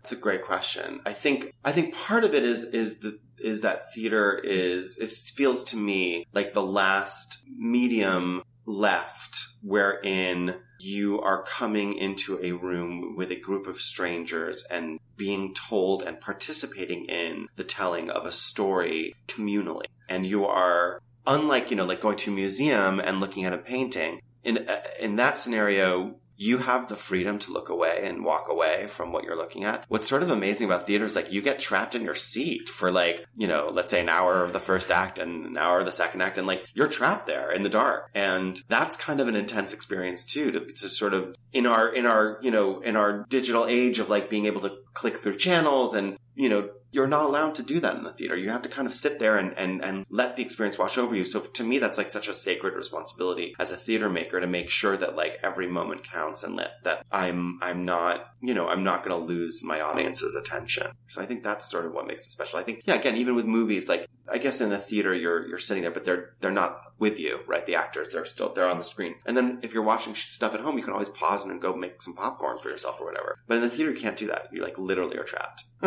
It's 0.00 0.12
a 0.12 0.16
great 0.16 0.42
question. 0.42 1.00
I 1.04 1.12
think 1.12 1.54
I 1.64 1.72
think 1.72 1.94
part 1.94 2.24
of 2.24 2.34
it 2.34 2.44
is 2.44 2.64
is 2.64 3.00
the 3.00 3.18
is 3.38 3.60
that 3.60 3.92
theater 3.92 4.40
is 4.42 4.98
it 4.98 5.10
feels 5.10 5.64
to 5.64 5.76
me 5.76 6.26
like 6.32 6.54
the 6.54 6.62
last 6.62 7.44
medium 7.58 8.42
left 8.66 9.46
wherein 9.62 10.56
you 10.78 11.20
are 11.20 11.42
coming 11.42 11.94
into 11.94 12.38
a 12.42 12.52
room 12.52 13.14
with 13.16 13.30
a 13.30 13.40
group 13.40 13.66
of 13.66 13.80
strangers 13.80 14.64
and 14.70 14.98
being 15.16 15.54
told 15.54 16.02
and 16.02 16.20
participating 16.20 17.04
in 17.06 17.48
the 17.56 17.64
telling 17.64 18.10
of 18.10 18.26
a 18.26 18.32
story 18.32 19.14
communally. 19.26 19.86
And 20.08 20.26
you 20.26 20.44
are 20.44 21.00
unlike, 21.26 21.70
you 21.70 21.76
know, 21.76 21.86
like 21.86 22.00
going 22.00 22.18
to 22.18 22.30
a 22.30 22.34
museum 22.34 23.00
and 23.00 23.20
looking 23.20 23.44
at 23.44 23.52
a 23.52 23.58
painting. 23.58 24.20
In 24.44 24.58
uh, 24.68 24.82
in 25.00 25.16
that 25.16 25.38
scenario, 25.38 26.16
you 26.36 26.58
have 26.58 26.88
the 26.88 26.96
freedom 26.96 27.38
to 27.38 27.52
look 27.52 27.68
away 27.68 28.02
and 28.04 28.24
walk 28.24 28.48
away 28.48 28.86
from 28.88 29.12
what 29.12 29.24
you're 29.24 29.36
looking 29.36 29.64
at. 29.64 29.84
What's 29.88 30.08
sort 30.08 30.22
of 30.22 30.30
amazing 30.30 30.66
about 30.66 30.86
theater 30.86 31.04
is 31.04 31.14
like 31.14 31.32
you 31.32 31.40
get 31.40 31.60
trapped 31.60 31.94
in 31.94 32.02
your 32.02 32.14
seat 32.14 32.68
for 32.68 32.90
like, 32.90 33.24
you 33.36 33.46
know, 33.46 33.70
let's 33.72 33.90
say 33.90 34.00
an 34.00 34.08
hour 34.08 34.42
of 34.42 34.52
the 34.52 34.60
first 34.60 34.90
act 34.90 35.18
and 35.18 35.46
an 35.46 35.56
hour 35.56 35.80
of 35.80 35.86
the 35.86 35.92
second 35.92 36.22
act 36.22 36.38
and 36.38 36.46
like 36.46 36.66
you're 36.74 36.88
trapped 36.88 37.26
there 37.26 37.52
in 37.52 37.62
the 37.62 37.68
dark. 37.68 38.10
And 38.14 38.60
that's 38.68 38.96
kind 38.96 39.20
of 39.20 39.28
an 39.28 39.36
intense 39.36 39.72
experience 39.72 40.26
too 40.26 40.50
to, 40.50 40.60
to 40.66 40.88
sort 40.88 41.14
of 41.14 41.36
in 41.52 41.66
our, 41.66 41.88
in 41.88 42.06
our, 42.06 42.38
you 42.42 42.50
know, 42.50 42.80
in 42.80 42.96
our 42.96 43.24
digital 43.28 43.66
age 43.66 43.98
of 44.00 44.10
like 44.10 44.28
being 44.28 44.46
able 44.46 44.62
to 44.62 44.76
click 44.92 45.18
through 45.18 45.36
channels 45.36 45.94
and, 45.94 46.18
you 46.34 46.48
know, 46.48 46.68
you're 46.94 47.08
not 47.08 47.24
allowed 47.24 47.56
to 47.56 47.62
do 47.64 47.80
that 47.80 47.96
in 47.96 48.04
the 48.04 48.12
theater. 48.12 48.36
You 48.36 48.50
have 48.50 48.62
to 48.62 48.68
kind 48.68 48.86
of 48.86 48.94
sit 48.94 49.18
there 49.18 49.36
and, 49.36 49.52
and, 49.58 49.82
and 49.82 50.06
let 50.10 50.36
the 50.36 50.42
experience 50.42 50.78
wash 50.78 50.96
over 50.96 51.16
you. 51.16 51.24
So 51.24 51.40
to 51.40 51.64
me, 51.64 51.80
that's 51.80 51.98
like 51.98 52.08
such 52.08 52.28
a 52.28 52.34
sacred 52.34 52.74
responsibility 52.74 53.56
as 53.58 53.72
a 53.72 53.76
theater 53.76 54.08
maker 54.08 54.40
to 54.40 54.46
make 54.46 54.70
sure 54.70 54.96
that 54.96 55.16
like 55.16 55.40
every 55.42 55.66
moment 55.66 56.04
counts 56.04 56.44
and 56.44 56.54
let, 56.54 56.84
that 56.84 57.04
I'm, 57.10 57.58
I'm 57.60 57.84
not, 57.84 58.28
you 58.40 58.54
know, 58.54 58.68
I'm 58.68 58.84
not 58.84 59.04
going 59.04 59.18
to 59.20 59.26
lose 59.26 59.64
my 59.64 59.80
audience's 59.80 60.36
attention. 60.36 60.92
So 61.08 61.20
I 61.20 61.26
think 61.26 61.42
that's 61.42 61.68
sort 61.68 61.84
of 61.84 61.92
what 61.92 62.06
makes 62.06 62.26
it 62.26 62.30
special. 62.30 62.60
I 62.60 62.62
think, 62.62 62.82
yeah, 62.84 62.94
again, 62.94 63.16
even 63.16 63.34
with 63.34 63.44
movies, 63.44 63.88
like 63.88 64.08
I 64.26 64.38
guess 64.38 64.60
in 64.60 64.70
the 64.70 64.78
theater 64.78 65.14
you're 65.14 65.46
you're 65.46 65.58
sitting 65.58 65.82
there, 65.82 65.92
but 65.92 66.04
they're 66.04 66.34
they're 66.40 66.50
not 66.50 66.78
with 66.98 67.18
you, 67.20 67.40
right? 67.46 67.64
The 67.66 67.74
actors 67.74 68.08
they're 68.10 68.24
still 68.24 68.52
they're 68.54 68.68
on 68.68 68.78
the 68.78 68.84
screen. 68.84 69.16
And 69.26 69.36
then 69.36 69.58
if 69.62 69.74
you're 69.74 69.82
watching 69.82 70.14
stuff 70.14 70.54
at 70.54 70.60
home, 70.60 70.78
you 70.78 70.84
can 70.84 70.94
always 70.94 71.10
pause 71.10 71.44
and 71.44 71.60
go 71.60 71.74
make 71.74 72.00
some 72.00 72.14
popcorn 72.14 72.58
for 72.58 72.70
yourself 72.70 73.00
or 73.00 73.06
whatever. 73.06 73.38
But 73.46 73.56
in 73.56 73.62
the 73.62 73.70
theater, 73.70 73.92
you 73.92 74.00
can't 74.00 74.16
do 74.16 74.28
that. 74.28 74.48
You 74.52 74.62
like 74.62 74.78
literally 74.78 75.18
are 75.18 75.24
trapped 75.24 75.64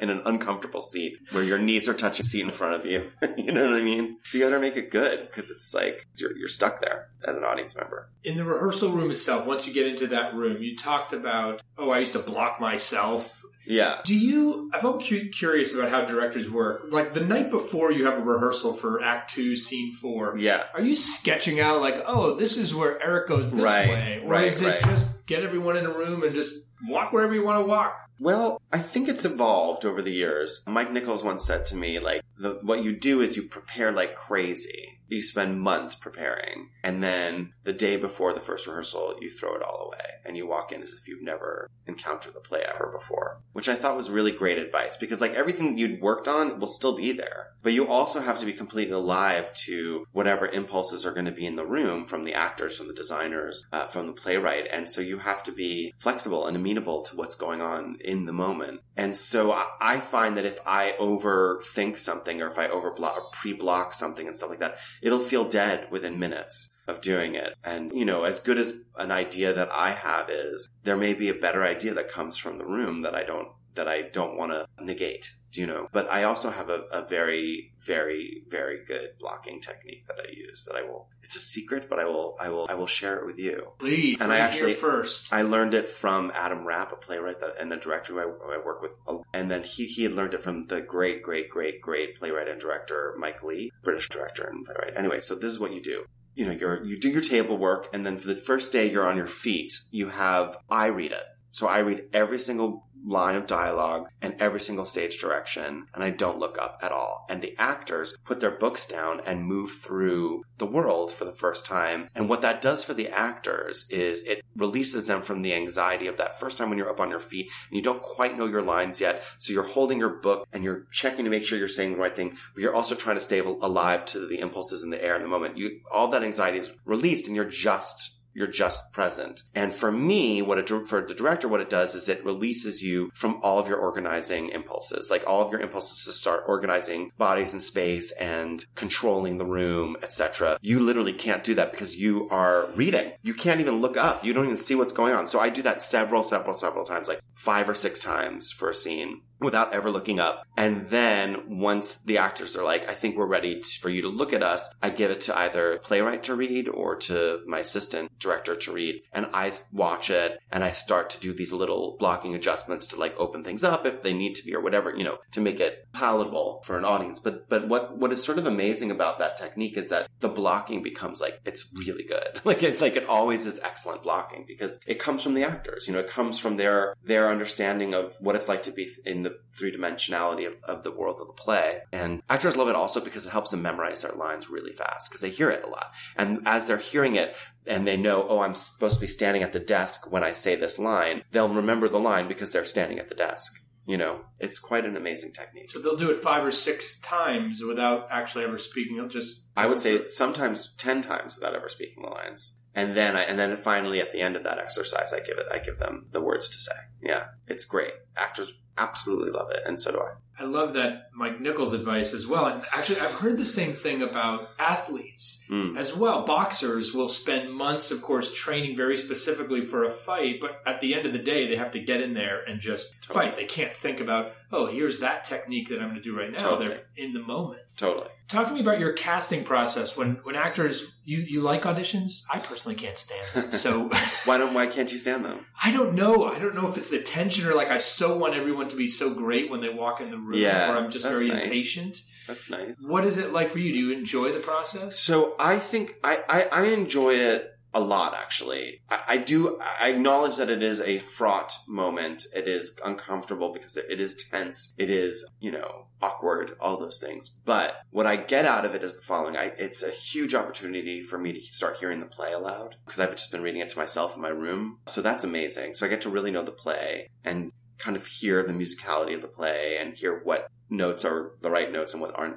in 0.00 0.08
an 0.08 0.22
uncomfortable 0.24 0.51
seat 0.82 1.18
where 1.30 1.42
your 1.42 1.58
knees 1.58 1.88
are 1.88 1.94
touching 1.94 2.24
the 2.24 2.28
seat 2.28 2.42
in 2.42 2.50
front 2.50 2.74
of 2.74 2.84
you. 2.86 3.10
you 3.36 3.52
know 3.52 3.64
what 3.64 3.78
I 3.78 3.82
mean? 3.82 4.18
So 4.24 4.38
you 4.38 4.44
got 4.44 4.50
to 4.50 4.60
make 4.60 4.76
it 4.76 4.90
good 4.90 5.22
because 5.22 5.50
it's 5.50 5.72
like 5.74 6.06
you're 6.16 6.36
you're 6.36 6.48
stuck 6.48 6.80
there 6.80 7.08
as 7.24 7.36
an 7.36 7.44
audience 7.44 7.76
member. 7.76 8.10
In 8.24 8.36
the 8.36 8.44
rehearsal 8.44 8.90
room 8.92 9.10
itself, 9.10 9.46
once 9.46 9.66
you 9.66 9.72
get 9.72 9.86
into 9.86 10.06
that 10.08 10.34
room, 10.34 10.62
you 10.62 10.76
talked 10.76 11.12
about 11.12 11.62
oh, 11.78 11.90
I 11.90 11.98
used 12.00 12.12
to 12.14 12.18
block 12.18 12.60
myself 12.60 13.42
Yeah. 13.66 14.00
Do 14.04 14.18
you? 14.18 14.70
I'm 14.74 14.80
cu- 15.00 15.30
curious 15.30 15.74
about 15.74 15.88
how 15.88 16.04
directors 16.04 16.50
work. 16.50 16.86
Like 16.90 17.14
the 17.14 17.20
night 17.24 17.50
before 17.50 17.92
you 17.92 18.06
have 18.06 18.18
a 18.18 18.22
rehearsal 18.22 18.74
for 18.74 19.02
Act 19.02 19.32
Two, 19.34 19.54
Scene 19.56 19.94
Four. 19.94 20.36
Yeah. 20.38 20.64
Are 20.74 20.82
you 20.82 20.96
sketching 20.96 21.60
out 21.60 21.80
like, 21.80 22.02
oh, 22.06 22.34
this 22.36 22.56
is 22.56 22.74
where 22.74 23.00
Eric 23.02 23.28
goes 23.28 23.52
this 23.52 23.60
Right, 23.62 23.88
way, 23.88 24.20
or 24.24 24.28
right, 24.28 24.44
is 24.48 24.60
it 24.60 24.66
right. 24.66 24.82
just 24.82 25.26
get 25.26 25.42
everyone 25.44 25.76
in 25.76 25.86
a 25.86 25.90
room 25.92 26.22
and 26.24 26.34
just 26.34 26.56
walk 26.88 27.12
wherever 27.12 27.32
you 27.34 27.44
want 27.44 27.60
to 27.62 27.66
walk? 27.68 27.96
Well, 28.22 28.62
I 28.72 28.78
think 28.78 29.08
it's 29.08 29.24
evolved 29.24 29.84
over 29.84 30.00
the 30.00 30.12
years. 30.12 30.62
Mike 30.68 30.92
Nichols 30.92 31.24
once 31.24 31.44
said 31.44 31.66
to 31.66 31.76
me, 31.76 31.98
like, 31.98 32.22
the, 32.42 32.58
what 32.62 32.82
you 32.82 32.94
do 32.94 33.20
is 33.20 33.36
you 33.36 33.44
prepare 33.44 33.92
like 33.92 34.14
crazy. 34.14 34.98
You 35.08 35.22
spend 35.22 35.60
months 35.60 35.94
preparing. 35.94 36.70
And 36.82 37.02
then 37.02 37.52
the 37.64 37.72
day 37.72 37.96
before 37.96 38.32
the 38.32 38.40
first 38.40 38.66
rehearsal, 38.66 39.16
you 39.20 39.30
throw 39.30 39.54
it 39.54 39.62
all 39.62 39.86
away 39.86 40.12
and 40.24 40.36
you 40.36 40.46
walk 40.46 40.72
in 40.72 40.82
as 40.82 40.92
if 40.92 41.06
you've 41.06 41.22
never 41.22 41.68
encountered 41.86 42.34
the 42.34 42.40
play 42.40 42.62
ever 42.62 42.96
before, 42.98 43.40
which 43.52 43.68
I 43.68 43.74
thought 43.74 43.96
was 43.96 44.10
really 44.10 44.30
great 44.30 44.58
advice 44.58 44.96
because 44.96 45.20
like 45.20 45.34
everything 45.34 45.76
you'd 45.76 46.00
worked 46.00 46.28
on 46.28 46.58
will 46.58 46.68
still 46.68 46.96
be 46.96 47.12
there, 47.12 47.48
but 47.62 47.72
you 47.72 47.86
also 47.86 48.20
have 48.20 48.38
to 48.40 48.46
be 48.46 48.52
completely 48.52 48.94
alive 48.94 49.52
to 49.54 50.06
whatever 50.12 50.46
impulses 50.46 51.04
are 51.04 51.12
going 51.12 51.26
to 51.26 51.32
be 51.32 51.46
in 51.46 51.56
the 51.56 51.66
room 51.66 52.06
from 52.06 52.22
the 52.22 52.34
actors, 52.34 52.78
from 52.78 52.88
the 52.88 52.94
designers, 52.94 53.66
uh, 53.72 53.86
from 53.86 54.06
the 54.06 54.12
playwright. 54.12 54.66
And 54.70 54.88
so 54.88 55.00
you 55.00 55.18
have 55.18 55.42
to 55.44 55.52
be 55.52 55.92
flexible 55.98 56.46
and 56.46 56.56
amenable 56.56 57.02
to 57.02 57.16
what's 57.16 57.34
going 57.34 57.60
on 57.60 57.98
in 58.00 58.26
the 58.26 58.32
moment. 58.32 58.80
And 58.96 59.16
so 59.16 59.52
I, 59.52 59.66
I 59.80 60.00
find 60.00 60.36
that 60.36 60.44
if 60.44 60.60
I 60.66 60.94
overthink 60.98 61.98
something 61.98 62.31
or 62.40 62.46
if 62.46 62.58
I 62.58 62.68
overblock 62.68 63.16
or 63.16 63.30
pre-block 63.32 63.94
something 63.94 64.26
and 64.26 64.36
stuff 64.36 64.50
like 64.50 64.60
that, 64.60 64.78
it'll 65.02 65.18
feel 65.18 65.48
dead 65.48 65.88
within 65.90 66.18
minutes 66.18 66.72
of 66.88 67.00
doing 67.00 67.34
it. 67.34 67.54
And, 67.64 67.92
you 67.94 68.04
know, 68.04 68.24
as 68.24 68.40
good 68.40 68.58
as 68.58 68.72
an 68.96 69.10
idea 69.10 69.52
that 69.52 69.70
I 69.70 69.90
have 69.90 70.30
is, 70.30 70.68
there 70.84 70.96
may 70.96 71.14
be 71.14 71.28
a 71.28 71.34
better 71.34 71.62
idea 71.64 71.94
that 71.94 72.08
comes 72.08 72.38
from 72.38 72.58
the 72.58 72.66
room 72.66 73.02
that 73.02 73.14
I 73.14 73.24
don't, 73.24 73.48
that 73.74 73.88
I 73.88 74.02
don't 74.02 74.36
want 74.36 74.52
to 74.52 74.66
negate. 74.82 75.30
Do 75.52 75.60
you 75.60 75.66
know? 75.66 75.88
But 75.92 76.10
I 76.10 76.24
also 76.24 76.48
have 76.50 76.70
a, 76.70 76.84
a 76.90 77.06
very, 77.06 77.72
very, 77.78 78.42
very 78.48 78.84
good 78.86 79.10
blocking 79.20 79.60
technique 79.60 80.06
that 80.08 80.16
I 80.26 80.30
use 80.32 80.64
that 80.64 80.76
I 80.76 80.82
will, 80.82 81.08
it's 81.22 81.36
a 81.36 81.40
secret, 81.40 81.88
but 81.90 81.98
I 81.98 82.06
will, 82.06 82.36
I 82.40 82.48
will, 82.48 82.66
I 82.70 82.74
will 82.74 82.86
share 82.86 83.18
it 83.18 83.26
with 83.26 83.38
you. 83.38 83.72
Please, 83.78 84.20
And 84.20 84.32
I 84.32 84.38
actually- 84.38 84.72
first. 84.74 85.32
I 85.32 85.42
learned 85.42 85.74
it 85.74 85.86
from 85.86 86.32
Adam 86.34 86.64
Rapp, 86.66 86.92
a 86.92 86.96
playwright 86.96 87.40
that, 87.40 87.56
and 87.60 87.70
a 87.72 87.76
director 87.76 88.14
who 88.14 88.20
I, 88.20 88.22
who 88.22 88.52
I 88.52 88.64
work 88.64 88.80
with. 88.80 88.92
And 89.34 89.50
then 89.50 89.62
he, 89.62 89.86
he 89.86 90.04
had 90.04 90.12
learned 90.12 90.32
it 90.34 90.42
from 90.42 90.62
the 90.64 90.80
great, 90.80 91.22
great, 91.22 91.50
great, 91.50 91.82
great 91.82 92.18
playwright 92.18 92.48
and 92.48 92.60
director, 92.60 93.14
Mike 93.18 93.42
Leigh, 93.42 93.70
British 93.82 94.08
director 94.08 94.44
and 94.44 94.64
playwright. 94.64 94.96
Anyway, 94.96 95.20
so 95.20 95.34
this 95.34 95.52
is 95.52 95.60
what 95.60 95.72
you 95.74 95.82
do. 95.82 96.04
You 96.34 96.46
know, 96.46 96.52
you're, 96.52 96.82
you 96.82 96.98
do 96.98 97.10
your 97.10 97.20
table 97.20 97.58
work 97.58 97.88
and 97.92 98.06
then 98.06 98.18
for 98.18 98.28
the 98.28 98.36
first 98.36 98.72
day 98.72 98.90
you're 98.90 99.06
on 99.06 99.18
your 99.18 99.26
feet, 99.26 99.74
you 99.90 100.08
have, 100.08 100.56
I 100.70 100.86
read 100.86 101.12
it. 101.12 101.24
So 101.50 101.66
I 101.66 101.80
read 101.80 102.04
every 102.14 102.38
single 102.38 102.86
line 103.04 103.36
of 103.36 103.46
dialogue 103.46 104.08
and 104.20 104.34
every 104.40 104.60
single 104.60 104.84
stage 104.84 105.18
direction 105.20 105.86
and 105.94 106.04
I 106.04 106.10
don't 106.10 106.38
look 106.38 106.58
up 106.58 106.78
at 106.82 106.92
all. 106.92 107.26
And 107.28 107.42
the 107.42 107.54
actors 107.58 108.16
put 108.24 108.40
their 108.40 108.50
books 108.50 108.86
down 108.86 109.20
and 109.26 109.44
move 109.44 109.72
through 109.72 110.42
the 110.58 110.66
world 110.66 111.10
for 111.10 111.24
the 111.24 111.32
first 111.32 111.66
time. 111.66 112.08
And 112.14 112.28
what 112.28 112.40
that 112.42 112.62
does 112.62 112.84
for 112.84 112.94
the 112.94 113.08
actors 113.08 113.86
is 113.90 114.24
it 114.24 114.44
releases 114.56 115.06
them 115.06 115.22
from 115.22 115.42
the 115.42 115.54
anxiety 115.54 116.06
of 116.06 116.16
that 116.18 116.38
first 116.38 116.58
time 116.58 116.68
when 116.68 116.78
you're 116.78 116.90
up 116.90 117.00
on 117.00 117.10
your 117.10 117.18
feet 117.18 117.50
and 117.68 117.76
you 117.76 117.82
don't 117.82 118.02
quite 118.02 118.38
know 118.38 118.46
your 118.46 118.62
lines 118.62 119.00
yet. 119.00 119.22
So 119.38 119.52
you're 119.52 119.62
holding 119.62 119.98
your 119.98 120.20
book 120.20 120.46
and 120.52 120.62
you're 120.62 120.86
checking 120.92 121.24
to 121.24 121.30
make 121.30 121.44
sure 121.44 121.58
you're 121.58 121.68
saying 121.68 121.92
the 121.92 121.98
right 121.98 122.14
thing, 122.14 122.36
but 122.54 122.62
you're 122.62 122.74
also 122.74 122.94
trying 122.94 123.16
to 123.16 123.20
stay 123.20 123.40
alive 123.40 124.04
to 124.06 124.26
the 124.26 124.40
impulses 124.40 124.82
in 124.82 124.90
the 124.90 125.02
air 125.02 125.16
in 125.16 125.22
the 125.22 125.28
moment. 125.28 125.58
You, 125.58 125.80
all 125.90 126.08
that 126.08 126.22
anxiety 126.22 126.58
is 126.58 126.72
released 126.84 127.26
and 127.26 127.36
you're 127.36 127.44
just 127.44 128.21
you're 128.34 128.46
just 128.46 128.92
present. 128.92 129.42
And 129.54 129.74
for 129.74 129.92
me, 129.92 130.42
what 130.42 130.58
it, 130.58 130.68
for 130.68 131.02
the 131.02 131.14
director, 131.14 131.48
what 131.48 131.60
it 131.60 131.70
does 131.70 131.94
is 131.94 132.08
it 132.08 132.24
releases 132.24 132.82
you 132.82 133.10
from 133.14 133.40
all 133.42 133.58
of 133.58 133.68
your 133.68 133.78
organizing 133.78 134.50
impulses, 134.50 135.10
like 135.10 135.24
all 135.26 135.44
of 135.44 135.52
your 135.52 135.60
impulses 135.60 136.04
to 136.04 136.12
start 136.12 136.44
organizing 136.46 137.12
bodies 137.18 137.52
in 137.52 137.60
space 137.60 138.12
and 138.12 138.64
controlling 138.74 139.38
the 139.38 139.44
room, 139.44 139.96
etc. 140.02 140.58
You 140.62 140.80
literally 140.80 141.12
can't 141.12 141.44
do 141.44 141.54
that 141.54 141.70
because 141.70 141.96
you 141.96 142.28
are 142.30 142.68
reading. 142.74 143.12
You 143.22 143.34
can't 143.34 143.60
even 143.60 143.80
look 143.80 143.96
up. 143.96 144.24
You 144.24 144.32
don't 144.32 144.44
even 144.44 144.56
see 144.56 144.74
what's 144.74 144.92
going 144.92 145.14
on. 145.14 145.26
So 145.26 145.40
I 145.40 145.48
do 145.48 145.62
that 145.62 145.82
several, 145.82 146.22
several, 146.22 146.54
several 146.54 146.84
times, 146.84 147.08
like 147.08 147.20
five 147.34 147.68
or 147.68 147.74
six 147.74 148.00
times 148.00 148.50
for 148.50 148.70
a 148.70 148.74
scene 148.74 149.22
without 149.42 149.72
ever 149.72 149.90
looking 149.90 150.20
up. 150.20 150.44
And 150.56 150.86
then 150.86 151.58
once 151.58 152.02
the 152.02 152.18
actors 152.18 152.56
are 152.56 152.64
like, 152.64 152.88
I 152.88 152.94
think 152.94 153.16
we're 153.16 153.26
ready 153.26 153.60
to, 153.60 153.80
for 153.80 153.90
you 153.90 154.02
to 154.02 154.08
look 154.08 154.32
at 154.32 154.42
us, 154.42 154.72
I 154.82 154.90
give 154.90 155.10
it 155.10 155.22
to 155.22 155.38
either 155.38 155.78
playwright 155.78 156.22
to 156.24 156.34
read 156.34 156.68
or 156.68 156.96
to 156.96 157.40
my 157.46 157.60
assistant 157.60 158.18
director 158.18 158.54
to 158.54 158.72
read. 158.72 159.02
And 159.12 159.26
I 159.32 159.52
watch 159.72 160.10
it 160.10 160.38
and 160.50 160.62
I 160.62 160.72
start 160.72 161.10
to 161.10 161.20
do 161.20 161.32
these 161.32 161.52
little 161.52 161.96
blocking 161.98 162.34
adjustments 162.34 162.86
to 162.88 162.96
like 162.96 163.18
open 163.18 163.44
things 163.44 163.64
up 163.64 163.86
if 163.86 164.02
they 164.02 164.12
need 164.12 164.34
to 164.36 164.44
be 164.44 164.54
or 164.54 164.60
whatever, 164.60 164.94
you 164.96 165.04
know, 165.04 165.18
to 165.32 165.40
make 165.40 165.60
it 165.60 165.86
palatable 165.92 166.62
for 166.64 166.78
an 166.78 166.84
audience. 166.84 167.20
But, 167.20 167.48
but 167.48 167.68
what, 167.68 167.98
what 167.98 168.12
is 168.12 168.22
sort 168.22 168.38
of 168.38 168.46
amazing 168.46 168.90
about 168.90 169.18
that 169.18 169.36
technique 169.36 169.76
is 169.76 169.90
that 169.90 170.08
the 170.20 170.28
blocking 170.28 170.82
becomes 170.82 171.20
like, 171.20 171.40
it's 171.44 171.72
really 171.74 172.04
good. 172.04 172.40
Like 172.52 172.62
it, 172.64 172.82
like 172.82 172.96
it 172.96 173.08
always 173.08 173.46
is 173.46 173.60
excellent 173.60 174.02
blocking 174.02 174.44
because 174.46 174.78
it 174.86 174.98
comes 174.98 175.22
from 175.22 175.32
the 175.32 175.44
actors, 175.44 175.86
you 175.86 175.94
know, 175.94 176.00
it 176.00 176.10
comes 176.10 176.38
from 176.38 176.58
their, 176.58 176.94
their 177.02 177.30
understanding 177.30 177.94
of 177.94 178.14
what 178.20 178.36
it's 178.36 178.48
like 178.48 178.64
to 178.64 178.72
be 178.72 178.90
in 179.06 179.22
the 179.22 179.31
three 179.56 179.74
dimensionality 179.74 180.46
of, 180.46 180.62
of 180.64 180.82
the 180.82 180.90
world 180.90 181.20
of 181.20 181.26
the 181.26 181.32
play. 181.32 181.80
And 181.92 182.22
actors 182.28 182.56
love 182.56 182.68
it 182.68 182.76
also 182.76 183.00
because 183.00 183.26
it 183.26 183.30
helps 183.30 183.50
them 183.50 183.62
memorize 183.62 184.02
their 184.02 184.12
lines 184.12 184.50
really 184.50 184.72
fast 184.72 185.10
because 185.10 185.20
they 185.20 185.30
hear 185.30 185.50
it 185.50 185.64
a 185.64 185.68
lot. 185.68 185.92
And 186.16 186.42
as 186.46 186.66
they're 186.66 186.78
hearing 186.78 187.16
it 187.16 187.36
and 187.66 187.86
they 187.86 187.96
know, 187.96 188.26
oh, 188.28 188.40
I'm 188.40 188.54
supposed 188.54 188.96
to 188.96 189.00
be 189.00 189.06
standing 189.06 189.42
at 189.42 189.52
the 189.52 189.60
desk 189.60 190.10
when 190.10 190.24
I 190.24 190.32
say 190.32 190.56
this 190.56 190.78
line, 190.78 191.22
they'll 191.32 191.48
remember 191.48 191.88
the 191.88 192.00
line 192.00 192.28
because 192.28 192.52
they're 192.52 192.64
standing 192.64 192.98
at 192.98 193.08
the 193.08 193.14
desk. 193.14 193.52
You 193.84 193.96
know, 193.96 194.20
it's 194.38 194.60
quite 194.60 194.84
an 194.84 194.96
amazing 194.96 195.32
technique. 195.32 195.70
So 195.70 195.80
they'll 195.80 195.96
do 195.96 196.10
it 196.10 196.22
five 196.22 196.44
or 196.44 196.52
six 196.52 197.00
times 197.00 197.62
without 197.66 198.06
actually 198.10 198.44
ever 198.44 198.56
speaking. 198.56 198.96
They'll 198.96 199.08
just 199.08 199.48
I 199.56 199.66
would 199.66 199.80
say 199.80 200.06
sometimes 200.08 200.72
ten 200.78 201.02
times 201.02 201.36
without 201.36 201.56
ever 201.56 201.68
speaking 201.68 202.04
the 202.04 202.08
lines. 202.08 202.60
And 202.74 202.96
then 202.96 203.16
I, 203.16 203.22
and 203.22 203.38
then 203.38 203.56
finally 203.56 204.00
at 204.00 204.12
the 204.12 204.20
end 204.20 204.36
of 204.36 204.44
that 204.44 204.58
exercise, 204.58 205.12
I 205.12 205.18
give 205.18 205.36
it, 205.36 205.46
I 205.52 205.58
give 205.58 205.78
them 205.78 206.06
the 206.12 206.20
words 206.20 206.48
to 206.50 206.58
say. 206.58 206.76
Yeah, 207.02 207.26
it's 207.46 207.64
great. 207.64 207.92
Actors 208.16 208.52
absolutely 208.78 209.30
love 209.30 209.50
it, 209.50 209.60
and 209.66 209.80
so 209.80 209.92
do 209.92 210.00
I. 210.00 210.12
I 210.40 210.44
love 210.44 210.74
that 210.74 211.10
Mike 211.14 211.40
Nichols' 211.40 211.72
advice 211.74 212.14
as 212.14 212.26
well. 212.26 212.46
And 212.46 212.62
actually, 212.72 212.98
I've 213.00 213.12
heard 213.14 213.36
the 213.36 213.46
same 213.46 213.74
thing 213.74 214.02
about 214.02 214.48
athletes 214.58 215.40
Mm. 215.48 215.76
as 215.76 215.94
well. 215.94 216.24
Boxers 216.24 216.94
will 216.94 217.06
spend 217.08 217.52
months, 217.52 217.90
of 217.90 218.00
course, 218.02 218.32
training 218.32 218.74
very 218.76 218.96
specifically 218.96 219.64
for 219.66 219.84
a 219.84 219.90
fight, 219.92 220.40
but 220.40 220.60
at 220.66 220.80
the 220.80 220.94
end 220.94 221.06
of 221.06 221.12
the 221.12 221.18
day, 221.18 221.46
they 221.46 221.56
have 221.56 221.70
to 221.72 221.78
get 221.78 222.00
in 222.00 222.14
there 222.14 222.40
and 222.48 222.60
just 222.60 222.96
Totally. 223.02 223.26
fight. 223.26 223.36
They 223.36 223.44
can't 223.44 223.74
think 223.74 224.00
about, 224.00 224.32
oh, 224.50 224.66
here's 224.66 225.00
that 225.00 225.24
technique 225.24 225.68
that 225.68 225.80
I'm 225.80 225.90
going 225.90 225.96
to 225.96 226.00
do 226.02 226.16
right 226.16 226.32
now. 226.32 226.38
Totally. 226.38 226.68
They're 226.68 226.86
in 226.96 227.12
the 227.12 227.20
moment. 227.20 227.60
Totally. 227.76 228.08
Talk 228.32 228.48
to 228.48 228.54
me 228.54 228.60
about 228.60 228.80
your 228.80 228.94
casting 228.94 229.44
process 229.44 229.94
when 229.94 230.20
when 230.22 230.36
actors 230.36 230.90
you 231.04 231.18
you 231.18 231.42
like 231.42 231.64
auditions. 231.64 232.22
I 232.32 232.38
personally 232.38 232.76
can't 232.76 232.96
stand 232.96 233.26
them, 233.34 233.52
so 233.52 233.88
Why 234.24 234.38
don't? 234.38 234.54
Why 234.54 234.66
can't 234.66 234.90
you 234.90 234.96
stand 234.98 235.24
them? 235.26 235.44
I 235.62 235.70
don't 235.70 235.94
know. 235.94 236.24
I 236.24 236.38
don't 236.38 236.54
know 236.54 236.66
if 236.68 236.78
it's 236.78 236.88
the 236.88 237.02
tension 237.02 237.46
or 237.46 237.54
like 237.54 237.68
I 237.68 237.76
so 237.76 238.16
want 238.16 238.34
everyone 238.34 238.70
to 238.70 238.76
be 238.76 238.88
so 238.88 239.12
great 239.12 239.50
when 239.50 239.60
they 239.60 239.68
walk 239.68 240.00
in 240.00 240.10
the 240.10 240.16
room, 240.16 240.38
Yeah, 240.38 240.72
or 240.72 240.78
I'm 240.78 240.90
just 240.90 241.04
very 241.04 241.28
nice. 241.28 241.44
impatient. 241.44 241.98
That's 242.26 242.48
nice. 242.48 242.74
What 242.80 243.04
is 243.04 243.18
it 243.18 243.32
like 243.34 243.50
for 243.50 243.58
you? 243.58 243.72
Do 243.72 243.78
you 243.78 243.92
enjoy 243.92 244.32
the 244.32 244.40
process? 244.40 244.98
So 244.98 245.34
I 245.38 245.58
think 245.58 245.96
I, 246.02 246.22
I, 246.28 246.42
I 246.44 246.64
enjoy 246.68 247.14
it 247.14 247.50
a 247.74 247.80
lot 247.80 248.14
actually. 248.14 248.80
I, 248.90 249.00
I 249.08 249.16
do 249.18 249.58
I 249.60 249.90
acknowledge 249.90 250.36
that 250.36 250.50
it 250.50 250.62
is 250.62 250.80
a 250.80 250.98
fraught 250.98 251.52
moment. 251.66 252.24
It 252.34 252.48
is 252.48 252.78
uncomfortable 252.84 253.52
because 253.52 253.76
it, 253.76 253.86
it 253.88 254.00
is 254.00 254.28
tense. 254.30 254.74
It 254.76 254.90
is, 254.90 255.28
you 255.40 255.50
know, 255.50 255.86
awkward, 256.00 256.56
all 256.60 256.76
those 256.76 257.00
things. 257.00 257.28
But 257.44 257.74
what 257.90 258.06
I 258.06 258.16
get 258.16 258.44
out 258.44 258.64
of 258.64 258.74
it 258.74 258.82
is 258.82 258.96
the 258.96 259.02
following. 259.02 259.36
I, 259.36 259.52
it's 259.58 259.82
a 259.82 259.90
huge 259.90 260.34
opportunity 260.34 261.02
for 261.02 261.18
me 261.18 261.32
to 261.32 261.40
start 261.40 261.78
hearing 261.78 262.00
the 262.00 262.06
play 262.06 262.32
aloud 262.32 262.76
because 262.84 263.00
I've 263.00 263.12
just 263.12 263.32
been 263.32 263.42
reading 263.42 263.60
it 263.60 263.70
to 263.70 263.78
myself 263.78 264.16
in 264.16 264.22
my 264.22 264.28
room. 264.28 264.78
So 264.88 265.00
that's 265.00 265.24
amazing. 265.24 265.74
So 265.74 265.86
I 265.86 265.88
get 265.88 266.00
to 266.02 266.10
really 266.10 266.30
know 266.30 266.42
the 266.42 266.52
play 266.52 267.08
and 267.24 267.52
kind 267.78 267.96
of 267.96 268.06
hear 268.06 268.42
the 268.42 268.52
musicality 268.52 269.14
of 269.14 269.22
the 269.22 269.28
play 269.28 269.76
and 269.78 269.94
hear 269.94 270.20
what 270.24 270.48
notes 270.70 271.04
are 271.04 271.32
the 271.42 271.50
right 271.50 271.70
notes 271.70 271.92
and 271.92 272.00
what 272.00 272.18
aren't 272.18 272.36